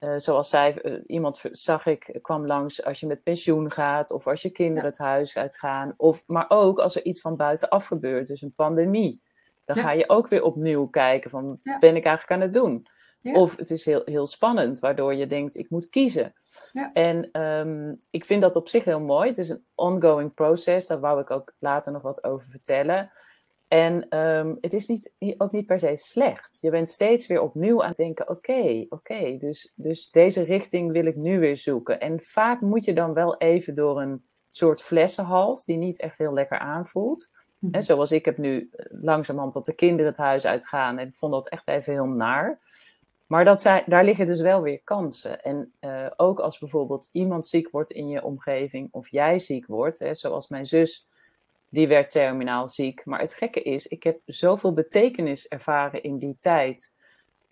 [0.00, 4.26] Uh, zoals zij, uh, iemand zag ik, kwam langs als je met pensioen gaat of
[4.26, 5.94] als je kinderen het huis uitgaan.
[5.96, 9.22] Of, maar ook als er iets van buitenaf gebeurt, dus een pandemie.
[9.64, 12.86] Dan ga je ook weer opnieuw kijken van, ben ik eigenlijk aan het doen?
[13.22, 16.34] Of het is heel, heel spannend, waardoor je denkt, ik moet kiezen.
[16.92, 19.28] En um, ik vind dat op zich heel mooi.
[19.28, 23.10] Het is een ongoing process, daar wou ik ook later nog wat over vertellen.
[23.68, 26.58] En um, het is niet, ook niet per se slecht.
[26.60, 31.06] Je bent steeds weer opnieuw aan het denken: oké, oké, dus, dus deze richting wil
[31.06, 32.00] ik nu weer zoeken.
[32.00, 36.32] En vaak moet je dan wel even door een soort flessenhals die niet echt heel
[36.32, 37.32] lekker aanvoelt.
[37.64, 37.80] En mhm.
[37.80, 41.32] zoals ik heb nu eh, langzamerhand dat de kinderen het huis uitgaan en ik vond
[41.32, 42.58] dat echt even heel naar.
[43.26, 45.42] Maar dat zijn, daar liggen dus wel weer kansen.
[45.42, 49.98] En uh, ook als bijvoorbeeld iemand ziek wordt in je omgeving of jij ziek wordt,
[49.98, 51.08] hè, zoals mijn zus
[51.68, 53.04] die werd terminaal ziek.
[53.04, 56.94] Maar het gekke is, ik heb zoveel betekenis ervaren in die tijd.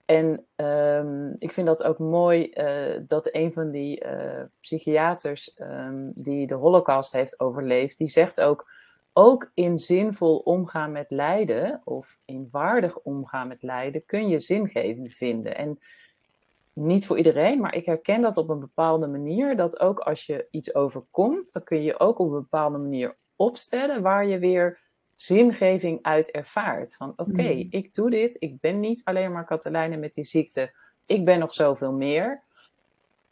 [0.04, 6.12] En um, ik vind dat ook mooi uh, dat een van die uh, psychiaters um,
[6.14, 8.70] die de holocaust heeft overleefd, die zegt ook,
[9.12, 15.14] ook in zinvol omgaan met lijden of in waardig omgaan met lijden kun je zingeving
[15.14, 15.56] vinden.
[15.56, 15.78] En
[16.72, 19.56] niet voor iedereen, maar ik herken dat op een bepaalde manier.
[19.56, 24.02] Dat ook als je iets overkomt, dan kun je ook op een bepaalde manier opstellen
[24.02, 24.80] waar je weer
[25.14, 26.94] zingeving uit ervaart.
[26.94, 27.66] Van oké, hmm.
[27.70, 30.72] ik doe dit, ik ben niet alleen maar Katelijne met die ziekte,
[31.06, 32.42] ik ben nog zoveel meer.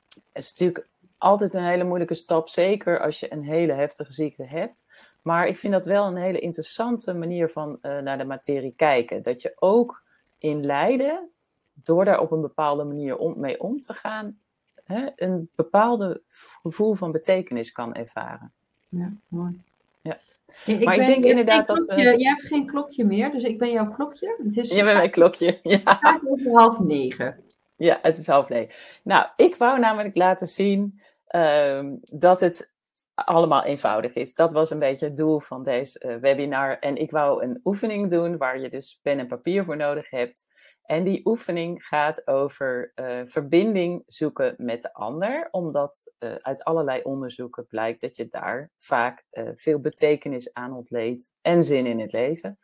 [0.09, 4.45] Het is natuurlijk altijd een hele moeilijke stap, zeker als je een hele heftige ziekte
[4.45, 4.85] hebt.
[5.31, 9.23] Maar ik vind dat wel een hele interessante manier van uh, naar de materie kijken.
[9.23, 10.03] Dat je ook
[10.39, 11.29] in lijden,
[11.73, 14.39] door daar op een bepaalde manier om, mee om te gaan,
[14.85, 16.23] hè, een bepaalde
[16.63, 18.53] gevoel van betekenis kan ervaren.
[18.89, 19.63] Ja, mooi.
[20.01, 20.19] Ja.
[20.67, 21.95] ik maar ik denk inderdaad dat we...
[21.95, 24.37] Jij hebt geen klokje meer, dus ik ben jouw klokje.
[24.45, 25.99] Het is Je bent mijn klokje, ja.
[26.01, 27.41] Het is half negen.
[27.77, 28.75] Ja, het is half negen.
[29.03, 31.01] Nou, ik wou namelijk laten zien
[31.31, 32.79] uh, dat het
[33.25, 34.35] allemaal eenvoudig is.
[34.35, 36.79] Dat was een beetje het doel van deze uh, webinar.
[36.79, 40.49] En ik wou een oefening doen waar je dus pen en papier voor nodig hebt.
[40.83, 47.03] En die oefening gaat over uh, verbinding zoeken met de ander, omdat uh, uit allerlei
[47.03, 52.59] onderzoeken blijkt dat je daar vaak veel betekenis aan ontleedt en zin in het leven.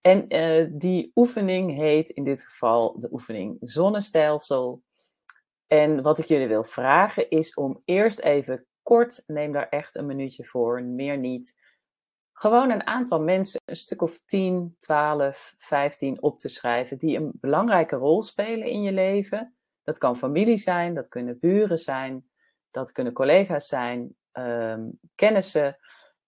[0.00, 0.28] En
[0.78, 4.82] die oefening heet in dit geval de oefening zonnestelsel.
[5.66, 10.06] En wat ik jullie wil vragen is om eerst even kort, neem daar echt een
[10.06, 11.58] minuutje voor, meer niet,
[12.40, 17.32] gewoon een aantal mensen, een stuk of 10, 12, 15 op te schrijven die een
[17.34, 19.54] belangrijke rol spelen in je leven.
[19.82, 22.30] Dat kan familie zijn, dat kunnen buren zijn,
[22.70, 25.76] dat kunnen collega's zijn, um, kennissen.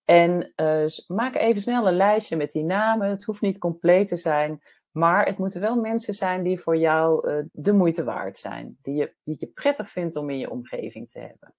[0.05, 3.09] En uh, maak even snel een lijstje met die namen.
[3.09, 7.31] Het hoeft niet compleet te zijn, maar het moeten wel mensen zijn die voor jou
[7.31, 8.79] uh, de moeite waard zijn.
[8.83, 11.55] Die je, die je prettig vindt om in je omgeving te hebben.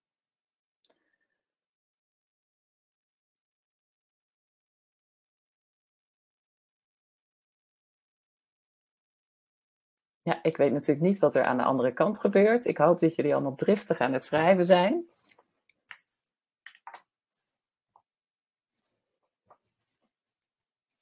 [10.24, 12.66] Ja, ik weet natuurlijk niet wat er aan de andere kant gebeurt.
[12.66, 15.06] Ik hoop dat jullie allemaal driftig aan het schrijven zijn.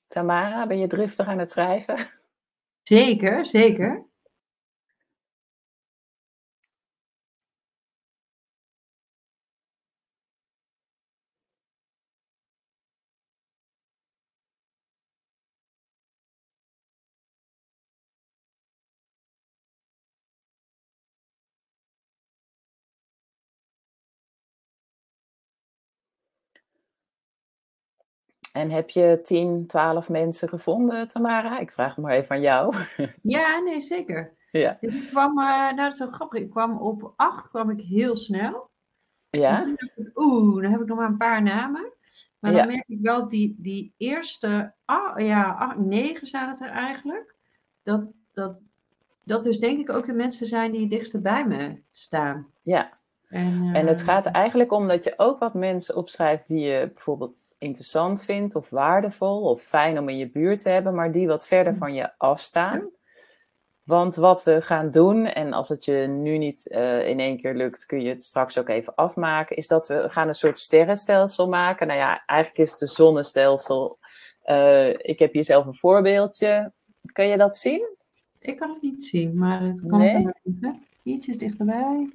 [0.08, 2.10] Tamara, ben je driftig aan het schrijven?
[2.82, 4.11] Zeker, zeker.
[28.54, 31.60] En heb je 10, 12 mensen gevonden, Tamara?
[31.60, 32.76] Ik vraag het maar even aan jou.
[33.22, 34.34] Ja, nee, zeker.
[34.52, 34.78] Ja.
[34.82, 37.82] Dus ik kwam, uh, nou dat is zo grappig, ik kwam op 8 kwam ik
[37.82, 38.70] heel snel.
[39.30, 39.54] Ja.
[39.54, 41.94] En toen dacht ik, oeh, dan heb ik nog maar een paar namen.
[42.40, 47.36] Maar dan merk ik wel, die, die eerste, ah, ja, negen zaten er eigenlijk.
[47.84, 48.64] Dat, dat,
[49.24, 52.48] dat dus denk ik ook de mensen zijn die dichtst bij me staan.
[52.62, 53.00] Ja,
[53.32, 56.90] en, en, het gaat er eigenlijk om dat je ook wat mensen opschrijft die je
[56.94, 61.28] bijvoorbeeld interessant vindt of waardevol of fijn om in je buurt te hebben, maar die
[61.28, 62.90] wat verder van je afstaan.
[63.84, 67.56] Want wat we gaan doen, en als het je nu niet uh, in één keer
[67.56, 71.50] lukt, kun je het straks ook even afmaken, is dat we gaan een soort sterrenstelsel
[71.50, 71.88] maken.
[71.88, 73.98] Nou ja, eigenlijk is het een zonnestelsel.
[74.46, 76.72] Uh, ik heb hier zelf een voorbeeldje.
[77.14, 77.98] Kun je dat zien?
[78.40, 80.28] Ik kan het niet zien, maar het kan nee?
[81.04, 82.10] ietsjes dichterbij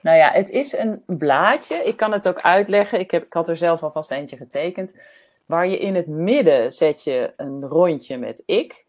[0.00, 1.76] Nou ja, het is een blaadje.
[1.76, 2.98] Ik kan het ook uitleggen.
[2.98, 4.96] Ik, heb, ik had er zelf alvast eentje getekend.
[5.46, 8.86] Waar je in het midden zet je een rondje met ik.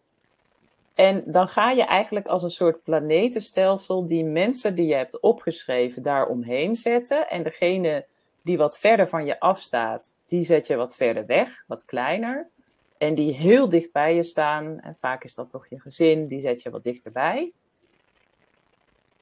[0.93, 6.03] En dan ga je eigenlijk als een soort planetenstelsel die mensen die je hebt opgeschreven
[6.03, 7.29] daar omheen zetten.
[7.29, 8.05] En degene
[8.41, 12.47] die wat verder van je afstaat, die zet je wat verder weg, wat kleiner.
[12.97, 16.39] En die heel dicht bij je staan, en vaak is dat toch je gezin, die
[16.39, 17.51] zet je wat dichterbij.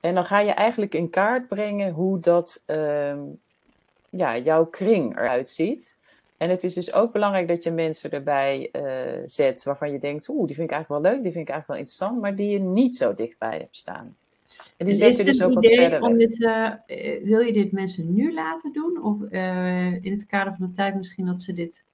[0.04, 3.14] En dan ga je eigenlijk in kaart brengen hoe dat uh,
[4.10, 6.00] ja, jouw kring eruit ziet.
[6.38, 10.30] En het is dus ook belangrijk dat je mensen erbij uh, zet waarvan je denkt,
[10.30, 12.50] oeh, die vind ik eigenlijk wel leuk, die vind ik eigenlijk wel interessant, maar die
[12.50, 14.16] je niet zo dichtbij hebt staan.
[14.78, 16.70] En die zet je dus ook wat verder om dit, uh,
[17.24, 19.04] wil je dit mensen nu laten doen?
[19.04, 21.86] Of uh, in het kader van de tijd misschien dat ze dit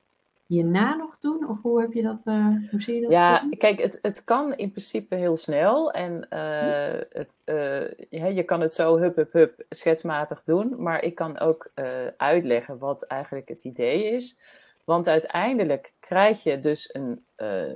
[0.50, 1.50] hierna nog doen?
[1.50, 3.12] Of hoe heb je dat, uh, hoe zie je dat?
[3.12, 5.92] Ja, kijk, het, het kan in principe heel snel.
[5.92, 10.76] En uh, het, uh, je kan het zo hup, hup, hup schetsmatig doen.
[10.78, 11.72] Maar ik kan ook
[12.18, 14.40] uitleggen wat eigenlijk het idee is.
[14.84, 17.24] Want uiteindelijk krijg je dus een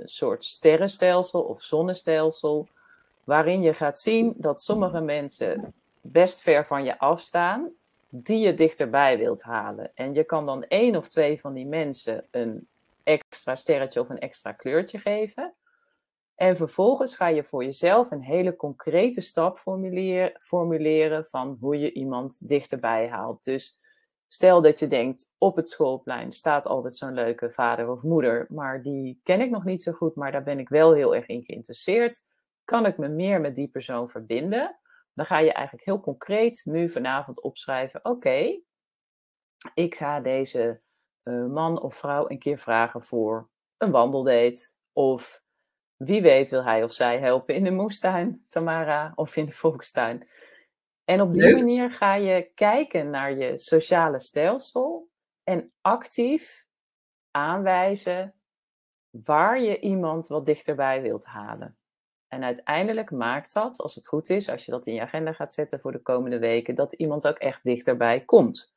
[0.06, 2.68] soort sterrenstelsel of zonnestelsel.
[3.24, 7.72] Waarin je gaat zien dat sommige mensen best ver van je afstaan
[8.16, 9.92] die je dichterbij wilt halen.
[9.96, 12.68] En je kan dan één of twee van die mensen een
[13.04, 15.54] extra sterretje of een extra kleurtje geven.
[16.36, 19.58] En vervolgens ga je voor jezelf een hele concrete stap
[20.40, 23.44] formuleren, van hoe je iemand dichterbij haalt.
[23.44, 23.80] Dus
[24.28, 28.82] stel dat je denkt, op het schoolplein staat altijd zo'n leuke vader of moeder, maar
[28.82, 31.44] die ken ik nog niet zo goed, maar daar ben ik wel heel erg in
[31.44, 32.24] geïnteresseerd.
[32.64, 34.78] Kan ik me meer met die persoon verbinden?
[35.14, 38.62] Dan ga je eigenlijk heel concreet nu vanavond opschrijven: oké,
[39.74, 40.82] ik ga deze
[41.24, 44.72] uh, man of vrouw een keer vragen voor een wandeldate.
[44.92, 45.44] Of
[45.96, 50.28] wie weet wil hij of zij helpen in de moestuin, Tamara, of in de volkstuin.
[51.04, 55.10] En op die manier ga je kijken naar je sociale stelsel
[55.44, 56.66] en actief
[57.32, 58.36] aanwijzen
[59.10, 61.78] waar je iemand wat dichterbij wilt halen.
[62.34, 65.54] En uiteindelijk maakt dat, als het goed is, als je dat in je agenda gaat
[65.54, 68.74] zetten voor de komende weken, dat iemand ook echt dichterbij komt.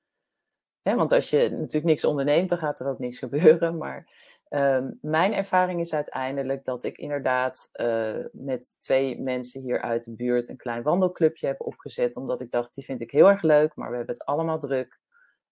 [0.83, 3.77] want als je natuurlijk niks onderneemt, dan gaat er ook niks gebeuren.
[3.77, 4.07] Maar
[4.49, 10.15] Ehm, mijn ervaring is uiteindelijk dat ik inderdaad uh, met twee mensen hier uit de
[10.15, 12.17] buurt een klein wandelclubje heb opgezet.
[12.17, 14.99] Omdat ik dacht, die vind ik heel erg leuk, maar we hebben het allemaal druk.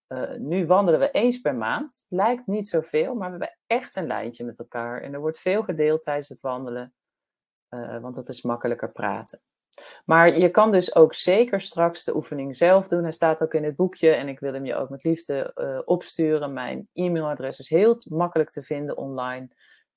[0.09, 2.07] Uh, nu wandelen we eens per maand.
[2.09, 5.03] Lijkt niet zoveel, maar we hebben echt een lijntje met elkaar.
[5.03, 6.95] En er wordt veel gedeeld tijdens het wandelen,
[7.71, 9.41] uh, want dat is makkelijker praten.
[10.05, 13.03] Maar je kan dus ook zeker straks de oefening zelf doen.
[13.03, 15.81] Hij staat ook in het boekje en ik wil hem je ook met liefde uh,
[15.85, 16.53] opsturen.
[16.53, 19.49] Mijn e-mailadres is heel makkelijk te vinden online.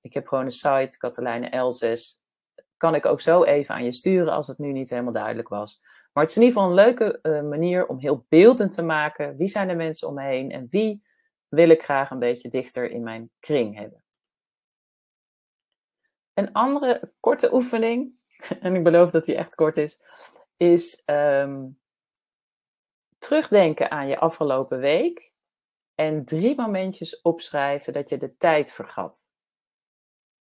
[0.01, 2.25] Ik heb gewoon een site, Katelijne L6.
[2.77, 5.81] Kan ik ook zo even aan je sturen als het nu niet helemaal duidelijk was.
[6.13, 9.37] Maar het is in ieder geval een leuke uh, manier om heel beeldend te maken.
[9.37, 11.03] Wie zijn de mensen om me heen en wie
[11.47, 14.03] wil ik graag een beetje dichter in mijn kring hebben.
[16.37, 18.13] Een andere korte oefening
[18.61, 20.03] en ik beloof dat die echt kort is,
[20.57, 21.79] is um,
[23.17, 25.33] terugdenken aan je afgelopen week
[25.95, 29.29] en drie momentjes opschrijven dat je de tijd vergat.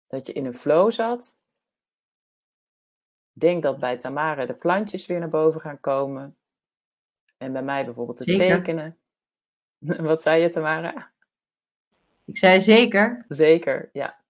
[0.07, 1.41] Dat je in een flow zat.
[3.33, 6.37] Denk dat bij Tamara de plantjes weer naar boven gaan komen.
[7.37, 8.99] En bij mij bijvoorbeeld het tekenen.
[10.11, 11.13] Wat zei je, Tamara?
[12.25, 13.25] Ik zei zeker.
[13.29, 14.27] Zeker, ja.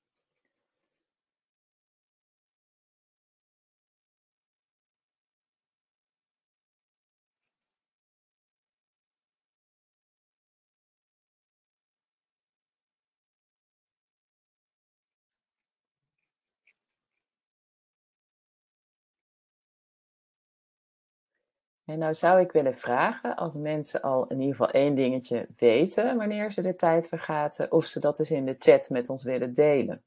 [21.89, 26.17] En nou zou ik willen vragen, als mensen al in ieder geval één dingetje weten
[26.17, 29.55] wanneer ze de tijd vergaten, of ze dat dus in de chat met ons willen
[29.55, 30.05] delen.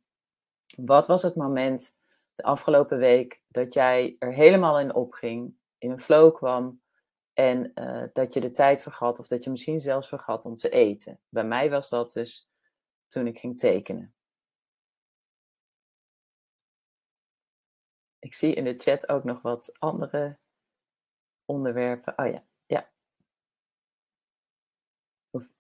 [0.78, 1.98] Wat was het moment
[2.36, 6.82] de afgelopen week dat jij er helemaal in opging, in een flow kwam
[7.34, 10.70] en uh, dat je de tijd vergat of dat je misschien zelfs vergat om te
[10.70, 11.20] eten?
[11.30, 12.50] Bij mij was dat dus
[13.08, 14.14] toen ik ging tekenen.
[18.20, 20.40] Ik zie in de chat ook nog wat andere
[21.52, 22.14] onderwerpen.
[22.18, 22.90] Oh ja, ja.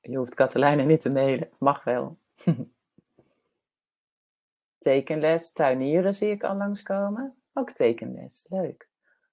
[0.01, 1.49] Je hoeft Katelijne niet te mailen.
[1.59, 2.17] Mag wel.
[4.77, 7.35] tekenles, tuinieren zie ik al langskomen.
[7.53, 8.89] Ook tekenles, leuk.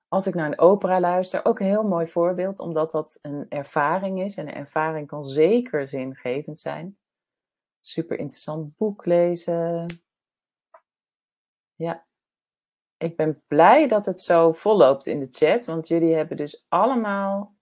[0.09, 4.21] Als ik naar een opera luister, ook een heel mooi voorbeeld, omdat dat een ervaring
[4.21, 4.37] is.
[4.37, 6.99] En een ervaring kan zeker zingevend zijn.
[7.81, 9.87] Super interessant boek lezen.
[11.75, 12.07] Ja,
[12.99, 17.57] ik ben blij dat het zo volloopt in de chat, want jullie hebben dus allemaal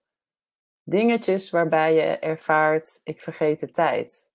[0.83, 4.35] dingetjes waarbij je ervaart, ik vergeet de tijd.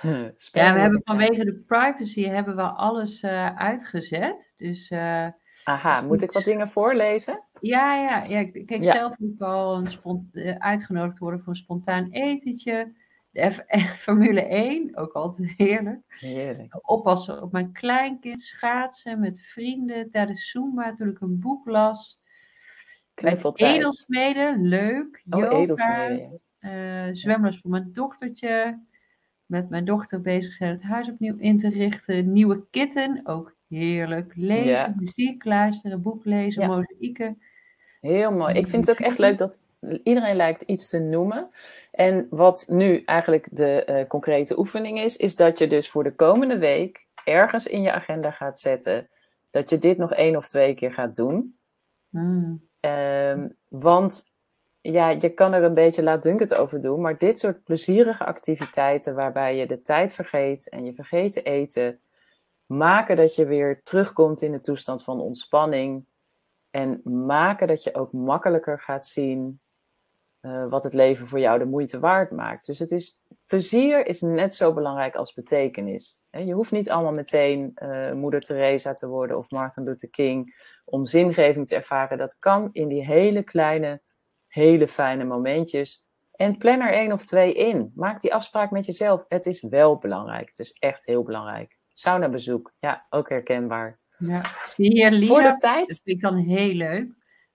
[0.52, 4.52] ja, we hebben vanwege de privacy hebben we alles uh, uitgezet.
[4.56, 5.28] Dus, uh,
[5.64, 7.44] Aha, moet ik wat dingen voorlezen?
[7.60, 8.38] Ja, ja, ja.
[8.52, 8.92] ik ja.
[8.92, 12.92] zelf ook al een uh, uitgenodigd worden voor een spontaan etentje.
[13.30, 13.64] De F
[13.96, 16.00] Formule 1, ook altijd heerlijk.
[16.08, 16.90] Heerlijk.
[16.90, 22.20] Oppassen op mijn kleinkind, schaatsen met vrienden tijdens Zumba toen ik een boek las.
[23.54, 25.22] Edelsmeden, leuk.
[25.30, 26.10] Oh, yoga,
[26.60, 28.80] uh, zwemles voor mijn dochtertje.
[29.46, 32.32] Met mijn dochter bezig zijn het huis opnieuw in te richten.
[32.32, 34.32] Nieuwe kitten, ook heerlijk.
[34.36, 36.68] Lezen, muziek luisteren, boek lezen, ja.
[36.68, 37.42] mozaïeken.
[38.00, 38.54] Heel mooi.
[38.54, 39.60] Ik vind het ook echt leuk dat
[40.04, 41.50] iedereen lijkt iets te noemen.
[41.90, 46.14] En wat nu eigenlijk de uh, concrete oefening is, is dat je dus voor de
[46.14, 49.08] komende week ergens in je agenda gaat zetten
[49.50, 51.58] dat je dit nog één of twee keer gaat doen.
[52.08, 52.68] Mm.
[52.80, 54.36] Um, want
[54.80, 59.56] ja, je kan er een beetje laatdunkend over doen, maar dit soort plezierige activiteiten waarbij
[59.56, 62.00] je de tijd vergeet en je vergeet te eten,
[62.66, 66.04] maken dat je weer terugkomt in de toestand van ontspanning
[66.70, 69.60] en maken dat je ook makkelijker gaat zien
[70.42, 72.66] uh, wat het leven voor jou de moeite waard maakt.
[72.66, 76.22] Dus het is, plezier is net zo belangrijk als betekenis.
[76.30, 81.06] Je hoeft niet allemaal meteen uh, Moeder Teresa te worden of Martin Luther King om
[81.06, 82.18] zingeving te ervaren.
[82.18, 84.02] Dat kan in die hele kleine,
[84.46, 86.08] hele fijne momentjes.
[86.32, 87.92] En plan er één of twee in.
[87.94, 89.24] Maak die afspraak met jezelf.
[89.28, 90.48] Het is wel belangrijk.
[90.48, 91.78] Het is echt heel belangrijk.
[91.92, 93.98] Sauna bezoek, ja, ook herkenbaar.
[94.16, 95.88] Ja, zie hier Lia, Voor de tijd.
[95.88, 97.08] dat vind ik dan heel leuk.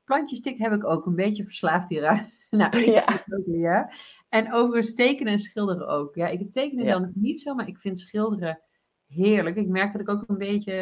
[0.04, 2.30] Plantjestik heb ik ook een beetje verslaafd hieraan.
[2.58, 3.82] Nou, ik ja.
[3.82, 3.94] ook.
[4.30, 6.16] En overigens tekenen en schilderen ook.
[6.16, 8.60] Ja, ik tekenen dan niet zo, maar ik vind schilderen
[9.08, 9.56] heerlijk.
[9.56, 10.74] Ik merk dat ik ook een beetje...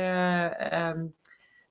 [0.96, 1.16] Um,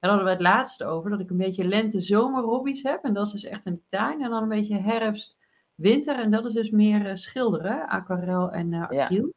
[0.00, 3.05] daar hadden we het laatste over, dat ik een beetje lente-zomer hobby's heb.
[3.05, 4.22] En dat is dus echt in de tuin.
[4.22, 5.38] En dan een beetje herfst,
[5.74, 6.18] winter.
[6.18, 9.26] En dat is dus meer uh, schilderen, aquarel en uh, acryl.
[9.26, 9.32] Ja.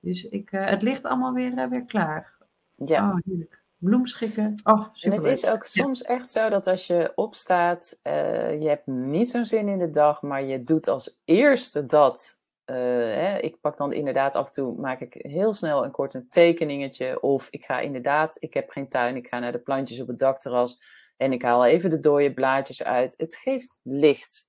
[0.00, 2.38] Dus ik, uh, het ligt allemaal weer, weer klaar.
[2.76, 3.10] Ja.
[3.10, 4.54] Oh, heerlijk bloemschikken.
[4.64, 8.86] Oh, en het is ook soms echt zo dat als je opstaat, uh, je hebt
[8.86, 12.38] niet zo'n zin in de dag, maar je doet als eerste dat.
[12.66, 16.14] Uh, hè, ik pak dan inderdaad af en toe, maak ik heel snel een kort
[16.14, 17.20] een tekeningetje.
[17.20, 20.18] Of ik ga inderdaad, ik heb geen tuin, ik ga naar de plantjes op het
[20.18, 20.82] dakterras
[21.16, 23.14] en ik haal even de dode blaadjes uit.
[23.16, 24.48] Het geeft licht.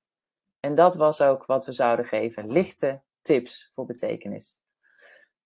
[0.60, 2.52] En dat was ook wat we zouden geven.
[2.52, 4.62] Lichte tips voor betekenis.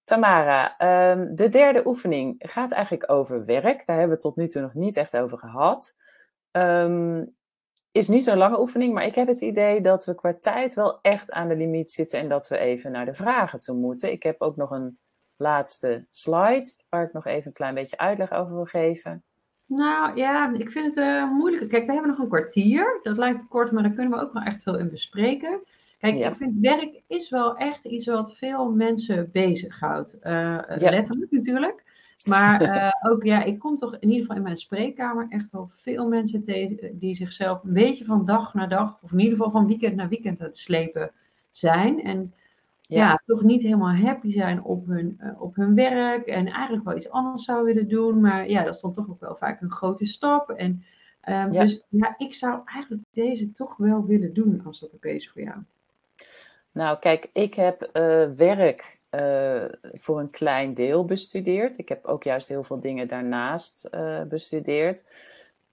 [0.06, 3.86] Tamara, ehm, de derde oefening gaat eigenlijk over werk.
[3.86, 5.96] Daar hebben we tot nu toe nog niet echt over gehad.
[6.52, 7.36] Um,
[7.92, 11.00] is niet zo'n lange oefening, maar ik heb het idee dat we qua tijd wel
[11.02, 14.12] echt aan de limiet zitten en dat we even naar de vragen toe moeten.
[14.12, 14.98] Ik heb ook nog een
[15.36, 19.24] laatste slide waar ik nog even een klein beetje uitleg over wil geven.
[19.66, 21.70] Nou ja, ik vind het uh, moeilijk.
[21.70, 23.00] Kijk, we hebben nog een kwartier.
[23.02, 25.60] Dat lijkt kort, maar daar kunnen we ook nog echt veel in bespreken.
[26.00, 30.18] Kijk, ik vind werk is wel echt iets wat veel mensen bezighoudt.
[30.24, 31.84] Uh, Letterlijk natuurlijk.
[32.26, 35.68] Maar uh, ook, ja, ik kom toch in ieder geval in mijn spreekkamer echt wel
[35.70, 39.52] veel mensen tegen die zichzelf een beetje van dag naar dag, of in ieder geval
[39.52, 41.12] van weekend naar weekend aan het slepen
[41.52, 42.04] zijn.
[42.04, 42.34] En
[42.82, 46.96] ja, toch niet helemaal happy zijn op hun, uh, op hun werk en eigenlijk wel
[46.96, 48.20] iets anders zou willen doen.
[48.20, 50.50] Maar ja, dat is dan toch ook wel vaak een grote stap.
[50.50, 50.72] En,
[51.30, 51.62] um, ja.
[51.62, 55.42] Dus ja, ik zou eigenlijk deze toch wel willen doen als dat oké is voor
[55.42, 55.58] jou.
[56.76, 61.78] Nou, kijk, ik heb uh, werk uh, voor een klein deel bestudeerd.
[61.78, 65.10] Ik heb ook juist heel veel dingen daarnaast uh, bestudeerd.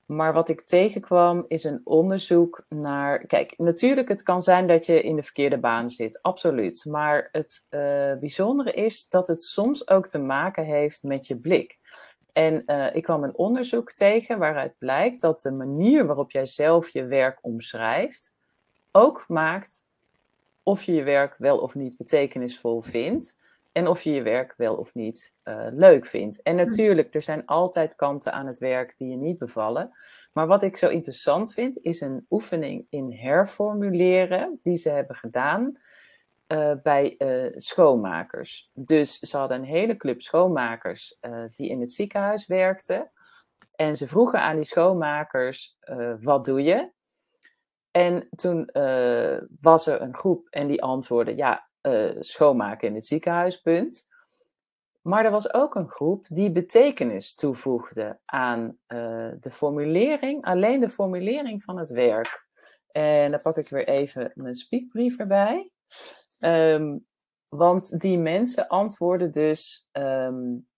[0.06, 3.26] Maar wat ik tegenkwam is een onderzoek naar.
[3.26, 6.84] Kijk, natuurlijk, het kan zijn dat je in de verkeerde baan zit, absoluut.
[6.84, 7.66] Maar het
[8.20, 11.78] bijzondere is dat het soms ook te maken heeft met je blik.
[12.32, 17.06] En ik kwam een onderzoek tegen waaruit blijkt dat de manier waarop jij zelf je
[17.06, 18.34] werk omschrijft
[18.92, 19.90] ook maakt
[20.62, 23.40] of je je werk wel of niet betekenisvol vindt.
[23.72, 26.42] En of je je werk wel of niet uh, leuk vindt.
[26.42, 26.64] En hm.
[26.64, 29.90] natuurlijk, er zijn altijd kanten aan het werk die je niet bevallen.
[30.32, 35.78] Maar wat ik zo interessant vind, is een oefening in herformuleren die ze hebben gedaan
[36.48, 38.70] uh, bij uh, schoonmakers.
[38.74, 41.18] Dus ze hadden een hele club schoonmakers
[41.54, 43.10] die in het ziekenhuis werkten.
[43.74, 45.76] En ze vroegen aan die schoonmakers:
[46.20, 46.90] wat doe je?
[47.92, 53.06] En toen uh, was er een groep en die antwoordde, ja, uh, schoonmaken in het
[53.06, 54.08] ziekenhuis, punt.
[55.02, 60.88] Maar er was ook een groep die betekenis toevoegde aan uh, de formulering, alleen de
[60.88, 62.46] formulering van het werk.
[62.90, 65.70] En daar pak ik weer even mijn speakbrief erbij.
[66.38, 67.06] Um,
[67.48, 70.68] want die mensen antwoorden dus, um,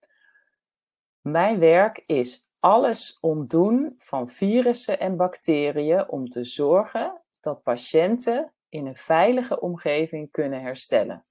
[1.21, 8.87] mijn werk is alles ontdoen van virussen en bacteriën om te zorgen dat patiënten in
[8.87, 11.25] een veilige omgeving kunnen herstellen.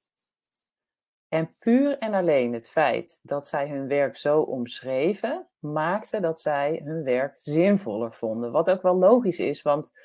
[1.28, 6.82] En puur en alleen het feit dat zij hun werk zo omschreven, maakte dat zij
[6.84, 8.52] hun werk zinvoller vonden.
[8.52, 10.00] Wat ook wel logisch is, want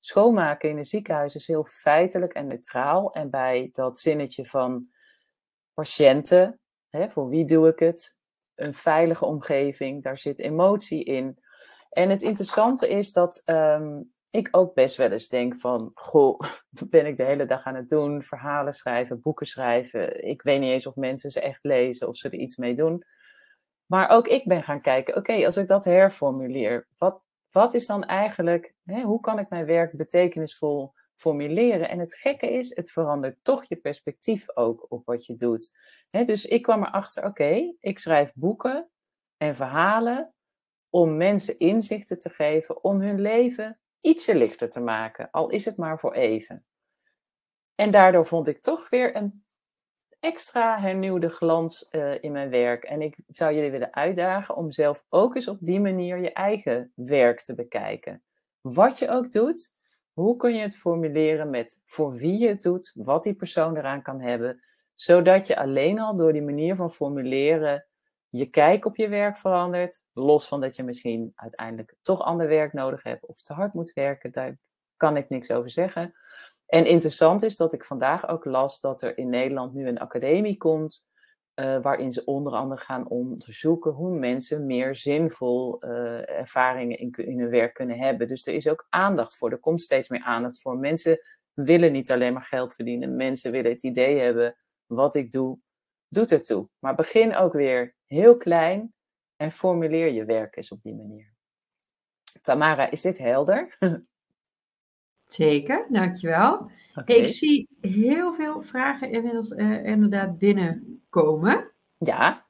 [0.00, 3.12] schoonmaken in een ziekenhuis is heel feitelijk en neutraal.
[3.12, 4.88] En bij dat zinnetje van
[5.74, 8.22] patiënten, hè, voor wie doe ik het?
[8.54, 11.38] Een veilige omgeving, daar zit emotie in.
[11.90, 16.40] En het interessante is dat um, ik ook best wel eens denk van, goh,
[16.90, 18.22] ben ik de hele dag aan het doen?
[18.22, 20.24] Verhalen schrijven, boeken schrijven.
[20.24, 23.04] Ik weet niet eens of mensen ze echt lezen of ze er iets mee doen.
[23.86, 28.04] Maar ook ik ben gaan kijken, oké, als ik dat herformuleer, wat, wat is dan
[28.04, 31.88] eigenlijk, hè, hoe kan ik mijn werk betekenisvol formuleren.
[31.88, 35.76] En het gekke is, het verandert toch je perspectief ook op wat je doet.
[36.10, 38.88] dus ik kwam erachter, oké, ik schrijf boeken
[39.36, 40.34] en verhalen
[40.90, 45.76] om mensen inzichten te geven, om hun leven ietsje lichter te maken, al is het
[45.76, 46.64] maar voor even.
[47.74, 49.44] En daardoor vond ik toch weer een
[50.20, 52.84] extra hernieuwde glans uh, in mijn werk.
[52.84, 56.92] En ik zou jullie willen uitdagen om zelf ook eens op die manier je eigen
[56.94, 58.22] werk te bekijken.
[58.60, 59.70] Wat je ook doet,
[60.14, 64.02] hoe kun je het formuleren met voor wie je het doet, wat die persoon eraan
[64.02, 64.62] kan hebben,
[64.94, 67.86] zodat je alleen al door die manier van formuleren
[68.28, 72.72] je kijk op je werk verandert, los van dat je misschien uiteindelijk toch ander werk
[72.72, 74.58] nodig hebt of te hard moet werken, daar
[74.96, 76.14] kan ik niks over zeggen.
[76.66, 80.56] En interessant is dat ik vandaag ook las dat er in Nederland nu een academie
[80.56, 81.08] komt
[81.54, 87.40] Uh, waarin ze onder andere gaan onderzoeken hoe mensen meer zinvol uh, ervaringen in, in,
[87.40, 88.28] hun werk kunnen hebben.
[88.28, 89.50] Dus er is ook aandacht voor.
[89.50, 90.78] Er komt steeds meer aandacht voor.
[90.78, 91.20] Mensen
[91.52, 93.16] willen niet alleen maar geld verdienen.
[93.16, 95.58] Mensen willen het idee hebben: wat ik doe,
[96.08, 96.68] doet ertoe.
[96.78, 98.94] Maar begin ook weer heel klein
[99.36, 101.32] en formuleer je werk eens op die manier.
[102.42, 103.76] Tamara, is dit helder?
[105.24, 106.70] Zeker, dankjewel.
[106.94, 107.16] Okay.
[107.16, 110.38] Ik zie heel veel vragen inmiddels uh, inderdaad
[111.14, 111.70] binnenkomen.
[111.98, 112.44] Ja.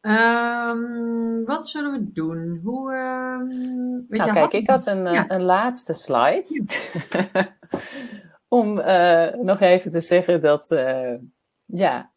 [0.00, 2.60] Um, wat zullen we doen?
[2.64, 5.30] Hoe, um, weet nou, kijk, ik had een, ja.
[5.30, 6.66] een laatste slide.
[8.48, 11.14] Om uh, nog even te zeggen dat, uh,
[11.66, 12.12] ja,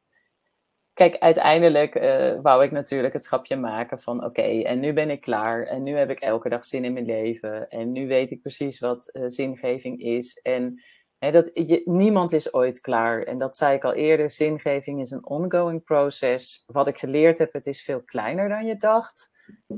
[0.94, 5.22] Kijk, uiteindelijk uh, wou ik natuurlijk het grapje maken van oké, en nu ben ik
[5.22, 5.64] klaar.
[5.64, 7.70] En nu heb ik elke dag zin in mijn leven.
[7.70, 10.40] En nu weet ik precies wat uh, zingeving is.
[10.42, 10.82] En
[11.30, 11.52] dat,
[11.86, 13.24] niemand is ooit klaar.
[13.24, 16.64] En dat zei ik al eerder, zingeving is een ongoing process.
[16.68, 19.32] Wat ik geleerd heb, het is veel kleiner dan je dacht.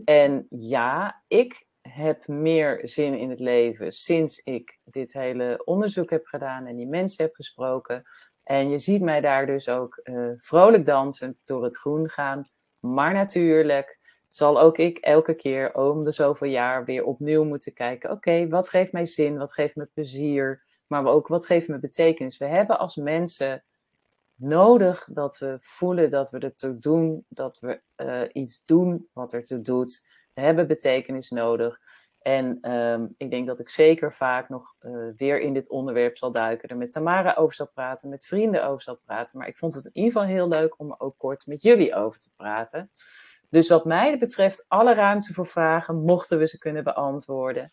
[0.06, 6.26] En ja, ik heb meer zin in het leven sinds ik dit hele onderzoek heb
[6.26, 8.04] gedaan en die mensen heb gesproken.
[8.44, 12.50] En je ziet mij daar dus ook uh, vrolijk dansend door het groen gaan.
[12.80, 18.12] Maar natuurlijk zal ook ik elke keer om de zoveel jaar weer opnieuw moeten kijken.
[18.12, 19.38] Oké, wat geeft mij zin?
[19.38, 20.64] Wat geeft me plezier?
[21.02, 22.38] Maar ook wat geeft me betekenis?
[22.38, 23.64] We hebben als mensen
[24.36, 29.62] nodig dat we voelen dat we ertoe doen, dat we uh, iets doen wat ertoe
[29.62, 30.08] doet.
[30.34, 31.80] We hebben betekenis nodig.
[32.22, 36.32] En um, ik denk dat ik zeker vaak nog uh, weer in dit onderwerp zal
[36.32, 39.38] duiken, er met Tamara over zal praten, met vrienden over zal praten.
[39.38, 41.96] Maar ik vond het in ieder geval heel leuk om er ook kort met jullie
[41.96, 42.92] over te praten.
[43.50, 47.72] Dus wat mij betreft, alle ruimte voor vragen, mochten we ze kunnen beantwoorden.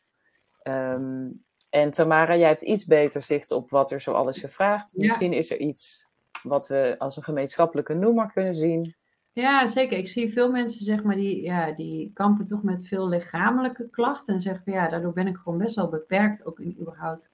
[0.62, 4.92] Um, en Tamara, jij hebt iets beter zicht op wat er zo alles gevraagd.
[4.96, 5.06] Ja.
[5.06, 6.08] Misschien is er iets
[6.42, 8.94] wat we als een gemeenschappelijke noemer kunnen zien.
[9.32, 9.98] Ja, zeker.
[9.98, 14.34] Ik zie veel mensen, zeg maar, die, ja, die kampen toch met veel lichamelijke klachten.
[14.34, 17.30] En zeggen van ja, daardoor ben ik gewoon best wel beperkt, ook in überhaupt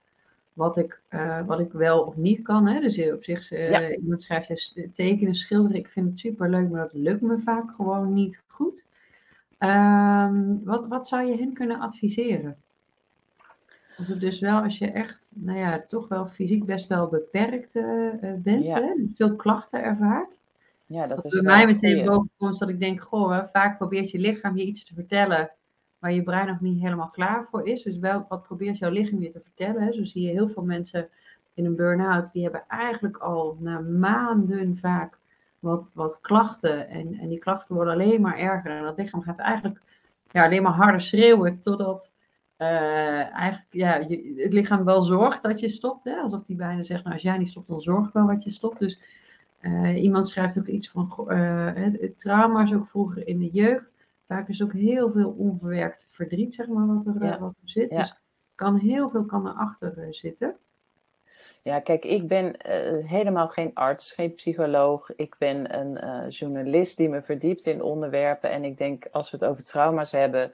[0.53, 2.67] wat ik, uh, wat ik wel of niet kan.
[2.67, 2.81] Hè.
[2.81, 3.91] Dus op zich, uh, ja.
[3.91, 5.79] iemand schrijft je tekenen, schilderen.
[5.79, 8.87] Ik vind het super leuk, maar dat lukt me vaak gewoon niet goed.
[9.59, 12.57] Um, wat, wat zou je hen kunnen adviseren?
[13.97, 17.75] Als het dus wel, als je echt, nou ja, toch wel fysiek best wel beperkt
[17.75, 18.81] uh, bent, ja.
[18.81, 20.41] hè, veel klachten ervaart.
[20.87, 24.19] Ja, dat is bij mij meteen boven komt dat ik denk, goh, vaak probeert je
[24.19, 25.51] lichaam je iets te vertellen
[25.99, 27.83] waar je brein nog niet helemaal klaar voor is.
[27.83, 29.83] Dus wel, wat probeert jouw lichaam je te vertellen?
[29.83, 29.93] Hè?
[29.93, 31.09] Zo zie je heel veel mensen
[31.55, 35.19] in een burn-out, die hebben eigenlijk al na maanden vaak
[35.59, 36.89] wat, wat klachten.
[36.89, 38.71] En, en die klachten worden alleen maar erger.
[38.71, 39.81] En dat lichaam gaat eigenlijk
[40.31, 42.13] ja, alleen maar harder schreeuwen totdat
[42.59, 46.05] uh, eigenlijk ja, je, het lichaam wel zorgt dat je stopt.
[46.05, 46.17] Hè?
[46.17, 48.51] Alsof die bijna zegt, nou als jij niet stopt, dan zorg ik wel dat je
[48.51, 48.79] stopt.
[48.79, 49.01] Dus
[49.61, 53.95] uh, iemand schrijft ook iets van uh, trauma's ook vroeger in de jeugd.
[54.27, 57.39] Vaak is ook heel veel onverwerkt verdriet, zeg maar, wat er, ja.
[57.39, 57.91] wat er zit.
[57.91, 57.99] Ja.
[57.99, 58.15] Dus
[58.55, 60.57] kan heel veel kan erachter zitten.
[61.63, 62.57] Ja, kijk, ik ben
[63.07, 65.15] helemaal geen arts, geen psycholoog.
[65.17, 68.51] Ik ben een journalist die me verdiept in onderwerpen.
[68.51, 70.51] En ik denk, als we het over trauma's hebben,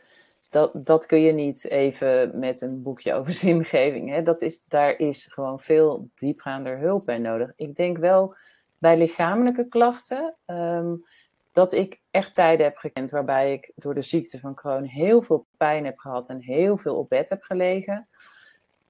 [0.52, 4.10] dat, dat kun je niet even met een boekje over zingeving.
[4.10, 4.22] Hè?
[4.22, 7.52] Dat is, daar is gewoon veel diepgaander hulp bij nodig.
[7.56, 8.34] Ik denk wel
[8.78, 10.34] bij lichamelijke klachten.
[10.46, 11.04] Um,
[11.52, 15.46] dat ik echt tijden heb gekend waarbij ik door de ziekte van Crohn heel veel
[15.56, 18.08] pijn heb gehad en heel veel op bed heb gelegen.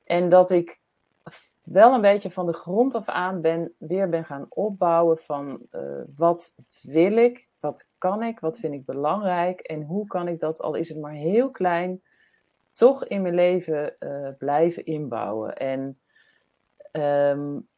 [0.05, 0.81] En dat ik
[1.63, 5.81] wel een beetje van de grond af aan ben, weer ben gaan opbouwen van uh,
[6.17, 10.61] wat wil ik, wat kan ik, wat vind ik belangrijk en hoe kan ik dat,
[10.61, 12.03] al is het maar heel klein,
[12.73, 15.57] toch in mijn leven uh, blijven inbouwen.
[15.57, 15.97] En
[16.93, 17.69] um,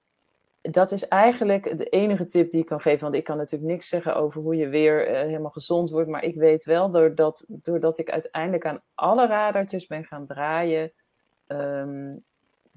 [0.60, 3.00] dat is eigenlijk de enige tip die ik kan geven.
[3.00, 6.08] Want ik kan natuurlijk niks zeggen over hoe je weer uh, helemaal gezond wordt.
[6.08, 10.92] Maar ik weet wel, doordat, doordat ik uiteindelijk aan alle radertjes ben gaan draaien,
[11.46, 12.24] um,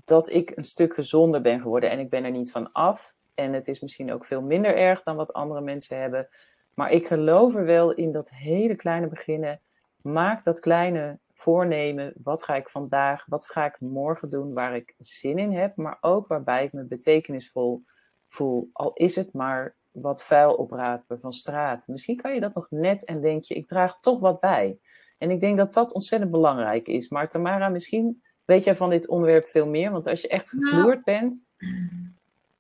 [0.07, 1.89] dat ik een stuk gezonder ben geworden.
[1.89, 3.15] En ik ben er niet van af.
[3.35, 6.27] En het is misschien ook veel minder erg dan wat andere mensen hebben.
[6.73, 9.61] Maar ik geloof er wel in dat hele kleine beginnen.
[10.01, 12.13] Maak dat kleine voornemen.
[12.23, 15.97] Wat ga ik vandaag, wat ga ik morgen doen waar ik zin in heb, maar
[16.01, 17.81] ook waarbij ik me betekenisvol
[18.27, 18.69] voel.
[18.73, 21.87] Al is het maar wat vuil oprapen van straat.
[21.87, 24.79] Misschien kan je dat nog net en denk je, ik draag toch wat bij.
[25.17, 27.09] En ik denk dat dat ontzettend belangrijk is.
[27.09, 30.65] Maar Tamara, misschien weet jij van dit onderwerp veel meer, want als je echt nou.
[30.65, 31.51] gevloerd bent.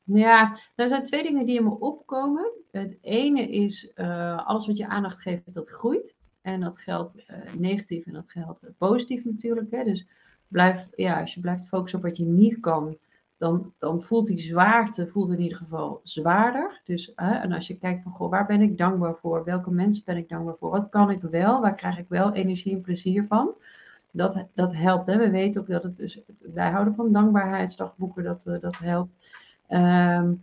[0.03, 2.51] Ja, er zijn twee dingen die in me opkomen.
[2.71, 6.15] Het ene is uh, alles wat je aandacht geeft, dat groeit.
[6.41, 9.71] En dat geldt uh, negatief en dat geldt positief natuurlijk.
[9.71, 9.83] Hè?
[9.83, 10.07] Dus
[10.47, 12.97] blijf, ja, als je blijft focussen op wat je niet kan,
[13.37, 16.81] dan, dan voelt die zwaarte voelt in ieder geval zwaarder.
[16.85, 19.43] Dus, en als je kijkt van, goh, waar ben ik dankbaar voor?
[19.43, 20.69] Welke mensen ben ik dankbaar voor?
[20.69, 21.61] Wat kan ik wel?
[21.61, 23.55] Waar krijg ik wel energie en plezier van?
[24.17, 25.05] Dat, dat helpt.
[25.05, 25.17] Hè?
[25.17, 26.19] We weten ook dat het dus,
[26.53, 29.11] wij houden van dankbaarheidsdagboeken, dat, uh, dat helpt.
[29.67, 30.33] Ehm,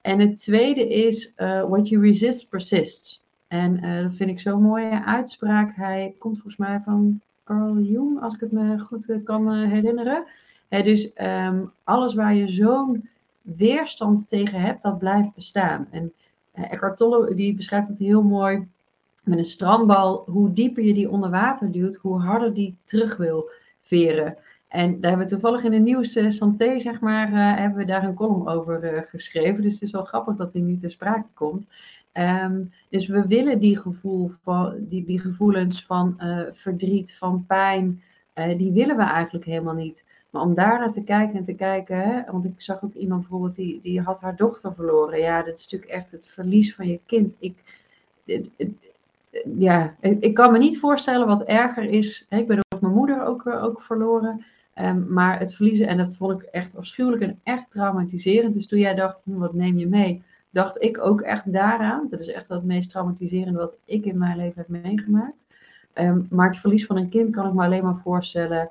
[0.00, 3.22] en het tweede is, uh, what you resist persists.
[3.48, 5.76] En uh, dat vind ik zo'n mooie uitspraak.
[5.76, 10.26] Hij komt volgens mij van Carl Jung, als ik het me goed kan herinneren
[10.70, 13.08] dus ehm, alles waar je zo'n
[13.42, 15.86] weerstand tegen hebt, dat blijft bestaan.
[15.90, 16.12] En
[16.52, 18.68] Eckhart Tolle die beschrijft het heel mooi
[19.24, 20.22] met een strandbal.
[20.26, 23.50] Hoe dieper je die onder water duwt, hoe harder die terug wil
[23.80, 24.36] veren.
[24.68, 28.04] En daar hebben we toevallig in de nieuwste Santé, zeg maar, uh, hebben we daar
[28.04, 29.62] een column over uh, geschreven.
[29.62, 31.66] Dus het is wel grappig dat die nu ter sprake komt.
[32.12, 36.20] Um, dus we willen die, gevoel van, die, die gevoelens van
[36.52, 38.02] verdriet, van pijn,
[38.56, 40.04] die willen we eigenlijk helemaal niet.
[40.30, 43.20] Maar om daar naar te kijken en te kijken, hè, want ik zag ook iemand
[43.20, 45.18] bijvoorbeeld die, die had haar dochter verloren.
[45.18, 47.36] Ja, dat is natuurlijk echt het verlies van je kind.
[47.38, 47.84] Ik,
[49.58, 52.26] ja, ik kan me niet voorstellen wat erger is.
[52.28, 54.44] Ik ben ook mijn moeder ook, eh, ook verloren.
[54.74, 58.54] Um, maar het verliezen, en dat vond ik echt afschuwelijk en echt traumatiserend.
[58.54, 60.22] Dus toen jij dacht, hm, wat neem je mee?
[60.50, 62.06] Dacht ik ook echt daaraan.
[62.10, 65.46] Dat is echt wel het meest traumatiserende wat ik in mijn leven heb meegemaakt.
[65.94, 68.70] Um, maar het verlies van een kind kan ik me alleen maar voorstellen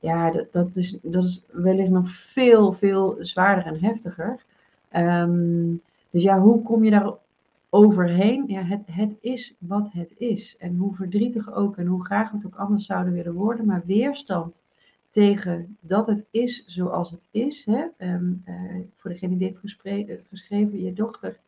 [0.00, 4.40] ja, dat, dat, is, dat is wellicht nog veel, veel zwaarder en heftiger.
[4.88, 5.74] Ehm,
[6.10, 7.12] dus ja, hoe kom je daar
[7.70, 8.44] overheen?
[8.46, 10.56] Ja, het, het is wat het is.
[10.56, 13.82] En hoe verdrietig ook en hoe graag we het ook anders zouden willen worden, maar
[13.86, 14.64] weerstand
[15.10, 17.64] tegen dat het is zoals het is.
[17.64, 17.84] Hè?
[17.96, 18.54] Ehm, eh,
[18.96, 21.38] voor degene die heeft eh, geschreven, je dochter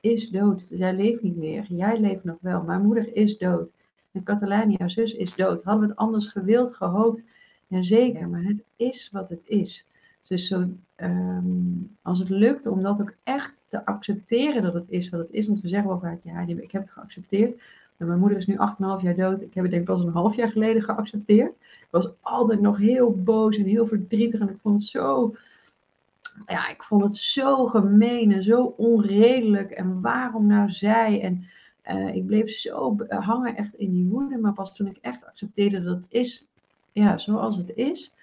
[0.00, 0.62] is dood.
[0.62, 1.64] Zij leeft niet meer.
[1.68, 2.62] Jij leeft nog wel.
[2.62, 3.72] Mijn moeder is dood.
[4.12, 5.62] En Catalijn, jouw zus, is dood.
[5.62, 7.22] Hadden we het anders gewild, gehoopt,
[7.66, 9.86] Jazeker, maar het is wat het is.
[10.32, 11.44] Dus zo, ehm,
[12.02, 15.46] als het lukt om dat ook echt te accepteren dat het is wat het is.
[15.46, 17.62] Want we zeggen wel vaak, ja, ik heb het geaccepteerd.
[17.96, 19.40] En mijn moeder is nu 8,5 jaar dood.
[19.40, 21.50] Ik heb het denk ik pas een half jaar geleden geaccepteerd.
[21.60, 24.40] Ik was altijd nog heel boos en heel verdrietig.
[24.40, 25.34] En ik vond het zo,
[26.46, 29.70] ja, ik vond het zo gemeen en zo onredelijk.
[29.70, 31.20] En waarom nou zij?
[31.20, 31.44] En
[31.90, 34.38] uh, ik bleef zo hangen echt in die woede.
[34.38, 36.46] Maar pas toen ik echt accepteerde dat het is
[36.92, 38.14] ja, zoals het is,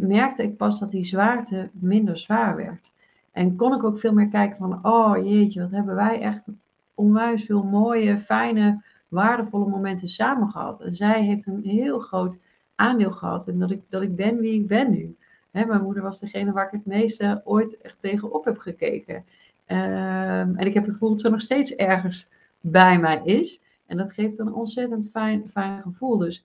[0.00, 2.92] merkte ik pas dat die zwaarte minder zwaar werd.
[3.32, 6.48] En kon ik ook veel meer kijken van, oh jeetje, wat hebben wij echt
[6.94, 10.80] onwijs veel mooie, fijne, waardevolle momenten samen gehad.
[10.80, 12.36] En zij heeft een heel groot
[12.74, 15.16] aandeel gehad in dat ik, dat ik ben wie ik ben nu.
[15.50, 19.24] mijn moeder was degene waar ik het meeste ooit echt tegenop heb gekeken.
[19.64, 22.28] Ehm, en ik heb het gevoel dat ze nog steeds ergens
[22.60, 23.62] bij mij is.
[23.86, 26.18] En dat geeft een ontzettend fijn, fijn gevoel.
[26.18, 26.44] Dus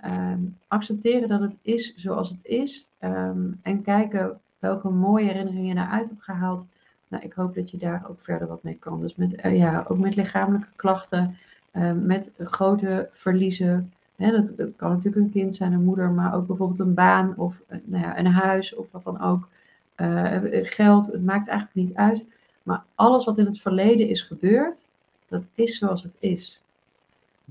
[0.00, 2.88] Ehm, accepteren dat het is zoals het is.
[2.98, 6.66] Ehm, en kijken welke mooie herinneringen je daaruit hebt gehaald.
[7.08, 9.00] Nou, ik hoop dat je daar ook verder wat mee kan.
[9.00, 11.36] Dus met, uh, ja, ook met lichamelijke klachten,
[11.70, 13.92] ehm, met grote verliezen.
[14.16, 17.34] Hè, dat, dat, kan natuurlijk een kind zijn, een moeder, maar ook bijvoorbeeld een baan
[17.36, 19.48] of uh, nou ja, een huis of wat dan ook.
[19.96, 22.24] Uh, geld, het maakt eigenlijk niet uit.
[22.62, 24.86] Maar alles wat in het verleden is gebeurd,
[25.28, 26.60] dat is zoals het is.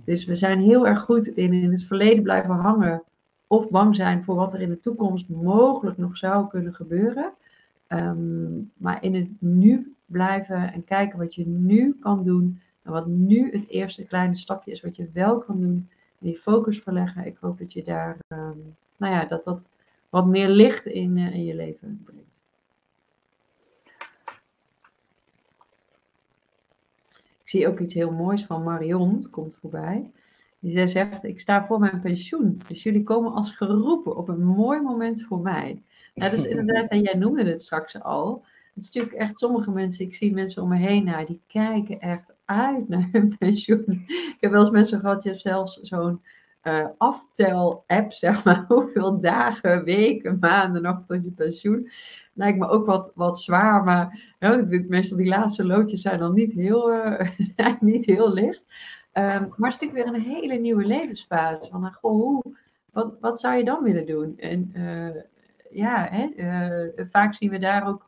[0.06, 3.04] Dus we zijn heel erg goed in in het verleden blijven hangen
[3.48, 7.34] of bang zijn voor wat er in de toekomst mogelijk nog zou kunnen gebeuren.
[7.88, 12.62] Ehm, maar in het nu blijven en kijken wat je nu kan doen.
[12.82, 15.88] En wat nu het eerste kleine stapje is wat je wel kan doen.
[16.20, 17.26] En die focus verleggen.
[17.26, 19.68] Ik hoop dat je daar, um, nou ja, dat dat
[20.10, 22.29] wat meer licht in, uh, in je leven brengt.
[27.50, 30.12] Zie ook iets heel moois van Marion, komt voorbij.
[30.60, 32.62] Die zegt, ik sta voor mijn pensioen.
[32.68, 35.84] Dus jullie komen als geroepen op een mooi moment voor mij.
[36.14, 38.46] Nou, dus inderdaad, en jij noemde het straks al.
[38.74, 42.00] Het is natuurlijk echt sommige mensen, ik zie mensen om me heen, nou, die kijken
[42.00, 44.06] echt uit naar hun pensioen.
[44.08, 46.22] Ik heb wel eens mensen gehad, je hebt zelfs zo'n
[46.64, 51.90] uh, aftel-app, zeg maar, hoeveel dagen, weken, maanden nog tot je pensioen
[52.40, 53.84] lijkt me ook wat, wat zwaar.
[53.84, 58.64] Maar ja, meestal die laatste loodjes zijn dan niet heel, uh, niet heel licht.
[59.14, 61.70] Um, maar het is natuurlijk weer een hele nieuwe levensfase.
[61.72, 62.44] Van, goh, hoe,
[62.92, 64.38] wat, wat zou je dan willen doen?
[64.38, 65.22] En uh,
[65.72, 66.28] ja, hè,
[67.10, 68.06] vaak zien we daar ook,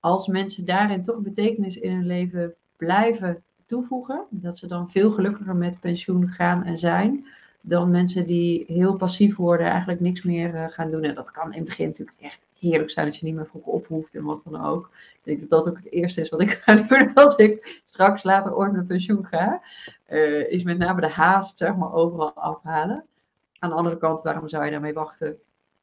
[0.00, 5.56] als mensen daarin toch betekenis in hun leven blijven toevoegen, dat ze dan veel gelukkiger
[5.56, 7.26] met pensioen gaan en zijn
[7.60, 11.02] dan mensen die heel passief worden, eigenlijk niks meer uh, gaan doen.
[11.02, 13.64] En dat kan in het begin natuurlijk echt heerlijk zijn dat je niet meer vroeg
[13.64, 14.90] ophoeft en wat dan ook.
[15.12, 18.22] Ik denk dat dat ook het eerste is wat ik ga doen als ik straks
[18.22, 19.62] later ooit met pensioen ga.
[20.08, 23.04] Uh, is met name de haast zeg maar overal afhalen.
[23.58, 25.38] Aan de andere kant, waarom zou je daarmee wachten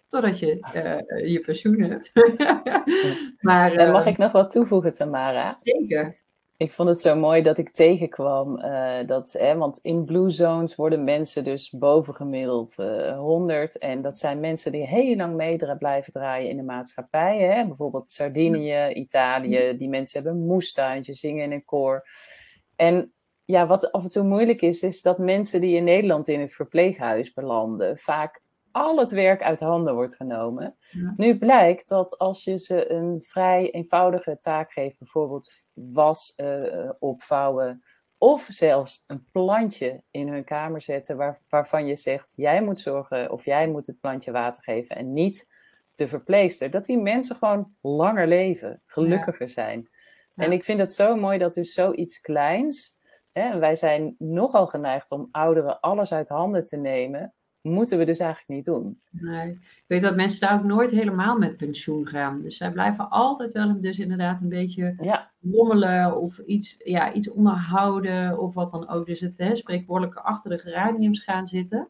[0.07, 2.11] totdat je uh, je pensioen hebt.
[3.41, 5.57] maar, uh, mag ik nog wat toevoegen, Tamara?
[5.63, 6.15] Zeker.
[6.57, 10.75] Ik vond het zo mooi dat ik tegenkwam uh, dat, hè, want in blue zones
[10.75, 16.13] worden mensen dus bovengemiddeld uh, 100 en dat zijn mensen die heel lang mee blijven
[16.13, 17.37] draaien in de maatschappij.
[17.37, 17.65] Hè?
[17.65, 22.07] Bijvoorbeeld Sardinië, Italië, die mensen hebben een moestuintje, zingen in een koor.
[22.75, 23.13] En
[23.45, 26.53] ja, wat af en toe moeilijk is, is dat mensen die in Nederland in het
[26.53, 28.41] verpleeghuis belanden, vaak
[28.77, 30.75] al het werk uit handen wordt genomen.
[31.15, 37.83] Nu blijkt dat als je ze een vrij eenvoudige taak geeft, bijvoorbeeld was uh, opvouwen,
[38.17, 43.31] of zelfs een plantje in hun kamer zetten waar, waarvan je zegt, jij moet zorgen
[43.31, 45.53] of jij moet het plantje water geven en niet
[45.95, 49.89] de verpleegster, dat die mensen gewoon langer leven, gelukkiger zijn.
[50.35, 52.99] En ik vind het zo mooi dat dus zoiets kleins,
[53.31, 58.19] hè, wij zijn nogal geneigd om ouderen alles uit handen te nemen, moeten we dus
[58.19, 58.99] eigenlijk niet doen.
[59.09, 59.49] Nee.
[59.51, 62.41] Ik weet dat mensen daar ook nooit helemaal met pensioen gaan.
[62.41, 65.31] Dus zij blijven altijd wel dus inderdaad een beetje ja.
[65.51, 69.05] rommelen of iets, ja, iets onderhouden of wat dan ook.
[69.05, 71.87] Dus het hè, spreekwoordelijke achter de geraniums gaan zitten.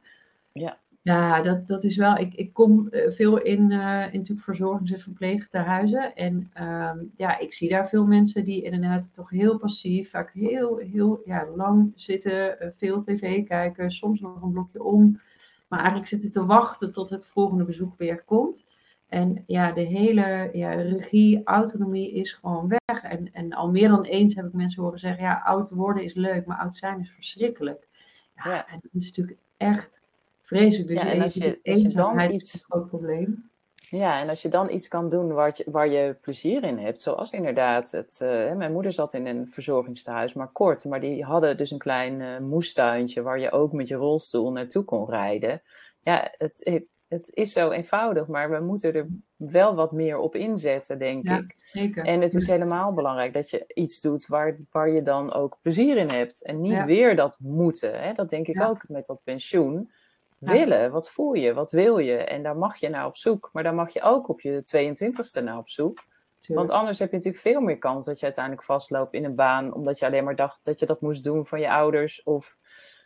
[0.51, 0.77] Ja.
[1.07, 2.17] Ja, dat, dat is wel.
[2.17, 6.15] Ik, ik kom eh, veel in, uh, in natuurlijk verzorgings- en verpleegtehuizen.
[6.15, 10.77] En uh, ja, ik zie daar veel mensen die inderdaad toch heel passief, vaak heel,
[10.77, 15.19] heel ja, lang zitten, uh, veel tv kijken, soms nog een blokje om.
[15.67, 18.65] Maar eigenlijk zitten te wachten tot het volgende bezoek weer komt.
[19.07, 23.03] En ja, de hele ja, regie, autonomie is gewoon weg.
[23.03, 26.13] En, en al meer dan eens heb ik mensen horen zeggen: ja, oud worden is
[26.13, 27.87] leuk, maar oud zijn is verschrikkelijk.
[28.35, 28.67] Ja, ja.
[28.67, 30.01] en dat is natuurlijk echt
[30.41, 30.87] vreselijk.
[30.87, 32.53] Dus ja, en als je, als je dan iets.
[32.53, 33.49] Is een groot probleem.
[33.89, 37.01] Ja, en als je dan iets kan doen waar je, waar je plezier in hebt,
[37.01, 41.57] zoals inderdaad, het, uh, mijn moeder zat in een verzorgingstehuis, maar kort, maar die hadden
[41.57, 45.61] dus een klein uh, moestuintje waar je ook met je rolstoel naartoe kon rijden.
[46.01, 50.35] Ja, het, het, het, is zo eenvoudig, maar we moeten er wel wat meer op
[50.35, 51.51] inzetten, denk ja, ik.
[51.55, 52.05] Zeker.
[52.05, 55.97] En het is helemaal belangrijk dat je iets doet waar, waar je dan ook plezier
[55.97, 56.85] in hebt en niet ja.
[56.85, 58.01] weer dat moeten.
[58.01, 58.13] Hè?
[58.13, 58.67] Dat denk ik ja.
[58.67, 59.91] ook met dat pensioen
[60.39, 60.91] willen.
[60.91, 61.53] Wat voel je?
[61.53, 62.17] Wat wil je?
[62.17, 63.49] En daar mag je naar op zoek.
[63.53, 66.03] Maar daar mag je ook op je 22ste naar op zoek.
[66.39, 66.67] Tuurlijk.
[66.67, 69.73] Want anders heb je natuurlijk veel meer kans dat je uiteindelijk vastloopt in een baan.
[69.73, 72.57] Omdat je alleen maar dacht dat je dat moest doen van je ouders of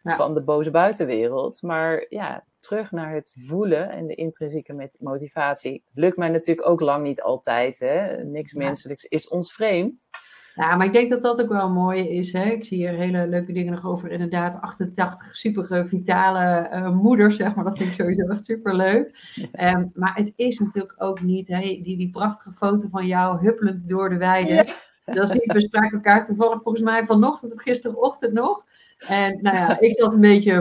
[0.03, 0.15] ja.
[0.15, 1.61] van de boze buitenwereld.
[1.61, 5.83] Maar ja, terug naar het voelen en de intrinsieke motivatie.
[5.93, 7.79] Lukt mij natuurlijk ook lang niet altijd.
[7.79, 8.23] Hè?
[8.23, 10.07] Niks menselijks is ons vreemd.
[10.55, 12.33] Ja, maar ik denk dat dat ook wel mooi is.
[12.33, 12.43] Hè?
[12.43, 14.11] Ik zie hier hele leuke dingen nog over.
[14.11, 17.63] Inderdaad, 88 super vitale uh, moeders, zeg maar.
[17.63, 19.33] Dat vind ik sowieso echt super leuk.
[19.59, 23.87] Um, maar het is natuurlijk ook niet hè, die, die prachtige foto van jou huppelend
[23.87, 24.53] door de weide.
[24.53, 24.65] Ja.
[25.13, 28.65] Dat is niet, we spraken elkaar toevallig volgens mij vanochtend of gisterochtend nog.
[29.07, 30.51] En nou ja, ik zat een beetje,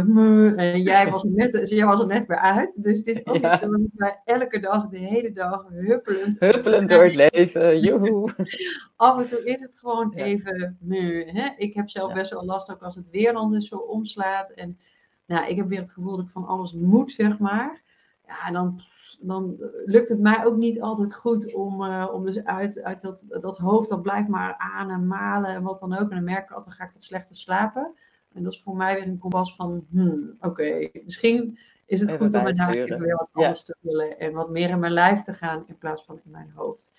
[0.57, 2.83] en jij was, er net, jij was er net weer uit.
[2.83, 3.57] Dus het is ook ja.
[3.57, 6.41] zo dat wij elke dag, de hele dag, huppelend.
[6.41, 8.31] Huppelend door het leven, joehoe.
[8.97, 10.25] Af en toe is het gewoon ja.
[10.25, 10.79] even.
[11.27, 11.49] Hè?
[11.57, 14.51] Ik heb zelf best wel last ook als het weer dan dus zo omslaat.
[14.51, 14.79] En
[15.27, 17.83] nou, ik heb weer het gevoel dat ik van alles moet, zeg maar.
[18.27, 18.83] Ja, dan,
[19.21, 23.25] dan lukt het mij ook niet altijd goed om, uh, om dus uit, uit dat,
[23.41, 26.11] dat hoofd, dat blijft maar aan en malen en wat dan ook.
[26.11, 27.95] En dan merk ik altijd, ga ik wat slechter slapen.
[28.33, 32.09] En dat is voor mij weer een kompas van, hmm, oké, okay, misschien is het
[32.09, 33.65] even goed om daarna weer wat anders ja.
[33.65, 36.51] te willen en wat meer in mijn lijf te gaan in plaats van in mijn
[36.55, 36.93] hoofd.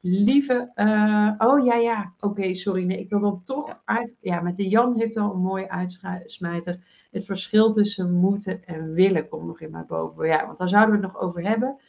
[0.00, 3.82] Lieve, uh, oh ja, ja, oké, okay, sorry, nee, ik wil dan toch ja.
[3.84, 6.80] uit, ja, met de Jan heeft wel een mooie uitsmijter.
[7.10, 10.26] Het verschil tussen moeten en willen komt nog in mij boven.
[10.26, 11.80] Ja, want daar zouden we het nog over hebben.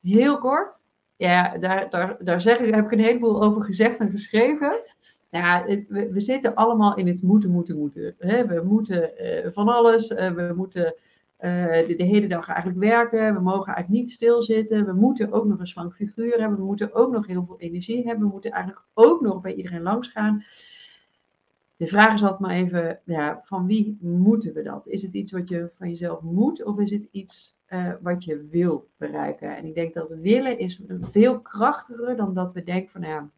[0.00, 0.84] Heel kort,
[1.16, 4.80] ja, daar, daar, daar zeg ik, heb ik een heleboel over gezegd en geschreven
[5.36, 8.14] ja, we, zitten allemaal in het moeten, moeten, moeten.
[8.18, 10.10] We moeten uh, van alles.
[10.10, 10.94] Uh, we moeten
[11.40, 13.34] uh, de, hele dag eigenlijk werken.
[13.34, 14.86] We mogen eigenlijk niet stilzitten.
[14.86, 16.58] We moeten ook nog een slank figuur hebben.
[16.58, 18.26] We moeten ook nog heel veel energie hebben.
[18.26, 20.44] We moeten eigenlijk ook nog bij iedereen langs gaan.
[21.76, 24.86] De vraag is altijd maar even, ja, van wie moeten we dat?
[24.86, 27.56] Is het iets wat je van jezelf moet of is het iets
[28.00, 29.56] wat je wil bereiken?
[29.56, 33.30] En ik denk dat willen is veel krachtiger dan dat we denken van, nou ja,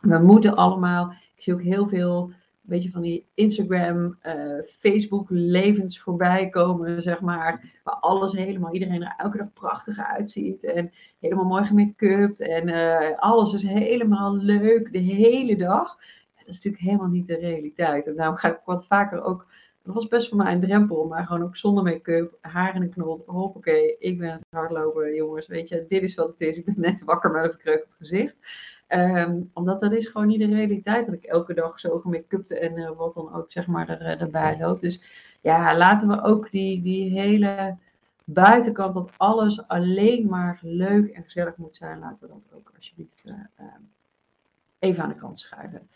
[0.00, 4.34] we moeten allemaal ik zie ook heel veel, een beetje van die Instagram, uh,
[4.68, 7.80] Facebook levens voorbij komen, zeg maar.
[7.84, 10.64] Waar alles helemaal, iedereen er elke dag prachtig uitziet.
[10.64, 12.40] En helemaal mooi gemake-upt.
[12.40, 15.96] En uh, alles is helemaal leuk de hele dag.
[16.34, 18.06] En dat is natuurlijk helemaal niet de realiteit.
[18.06, 19.46] En daarom ga ik wat vaker ook
[19.82, 22.90] dat was best voor mij een drempel, maar gewoon ook zonder make-up, haar in een
[22.90, 23.22] knot.
[23.26, 25.46] Hoppakee, ik ben het hardlopen, jongens.
[25.46, 26.56] Weet je, dit is wat het is.
[26.56, 28.36] Ik ben net wakker met een verkreukeld gezicht.
[28.94, 32.78] Um, omdat dat is gewoon niet de realiteit dat ik elke dag zo gemake-upte en
[32.78, 34.80] uh, wat dan ook zeg maar er, uh, erbij loopt.
[34.80, 35.02] Dus
[35.40, 37.76] ja, laten we ook die, die hele
[38.24, 43.22] buitenkant dat alles alleen maar leuk en gezellig moet zijn, laten we dat ook alsjeblieft
[43.26, 43.64] uh,
[44.78, 45.88] even aan de kant schuiven.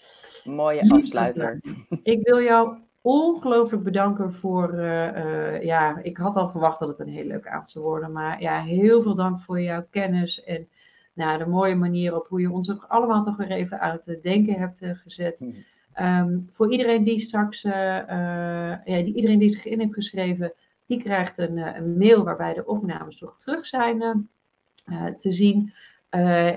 [0.44, 1.60] Mooie afsluiter.
[2.02, 7.08] Ik wil jou ongelooflijk bedanken voor, uh, ja, ik had al verwacht dat het een
[7.08, 10.68] hele leuke avond zou worden, maar ja, heel veel dank voor jouw kennis en
[11.14, 14.18] nou, de mooie manier op hoe je ons ook allemaal toch weer even aan het
[14.22, 15.40] denken hebt gezet.
[15.40, 15.52] Mhm.
[15.92, 20.52] Ehm, voor iedereen die straks, ja, die, iedereen die zich in heeft geschreven,
[20.86, 24.28] die krijgt een, een mail waarbij de opnames toch terug zijn
[25.18, 25.72] te zien.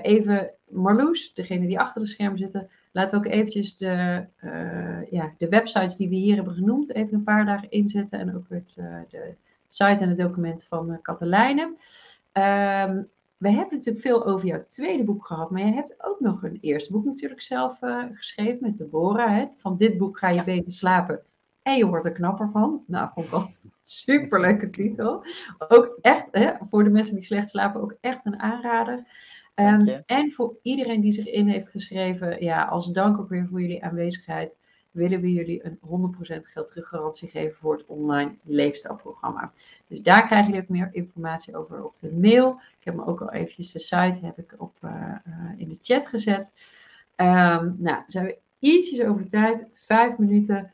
[0.02, 5.48] even Marloes, degene die achter de schermen zitten, laat ook eventjes de, uh, ja, de
[5.48, 8.18] websites die we hier hebben genoemd even een paar dagen inzetten.
[8.18, 9.34] En ook het, uh, de
[9.68, 11.62] site en het document van uh, Katelijne.
[12.32, 16.42] Um, we hebben natuurlijk veel over jouw tweede boek gehad, maar je hebt ook nog
[16.42, 17.78] een eerste boek natuurlijk zelf
[18.12, 19.30] geschreven met Deborah.
[19.30, 19.46] Hè?
[19.56, 21.22] Van dit boek ga je beter slapen
[21.62, 22.82] en je wordt er knapper van.
[22.86, 25.24] Nou, vond ik al een superleuke titel.
[25.58, 29.06] Ook echt, hè, voor de mensen die slecht slapen, ook echt een aanrader.
[29.54, 33.60] Um, en voor iedereen die zich in heeft geschreven, ja, als dank ook weer voor
[33.60, 34.56] jullie aanwezigheid,
[34.98, 39.52] willen we jullie een 100% geld teruggarantie geven voor het online leefstijlprogramma.
[39.86, 42.60] Dus daar krijgen jullie ook meer informatie over op de mail.
[42.78, 44.90] Ik heb me ook al eventjes de site heb ik op, uh,
[45.26, 46.52] uh, in de chat gezet.
[47.16, 50.72] Um, nou, zijn we ietsjes over de tijd, vijf minuten.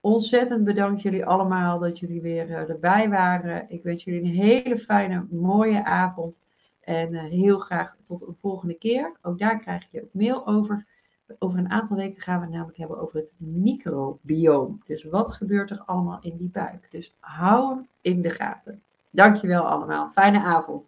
[0.00, 3.66] Ontzettend bedankt jullie allemaal dat jullie weer uh, erbij waren.
[3.68, 6.38] Ik wens jullie een hele fijne, mooie avond.
[6.80, 9.12] En heel graag tot een volgende keer.
[9.22, 10.86] Ook daar krijg je ook mail over.
[11.38, 14.82] Over een aantal weken gaan we het namelijk hebben over het microbioom.
[14.86, 16.88] Dus wat gebeurt er allemaal in die buik?
[16.90, 18.82] Dus hou hem in de gaten.
[19.10, 20.10] Dankjewel allemaal.
[20.12, 20.86] Fijne avond.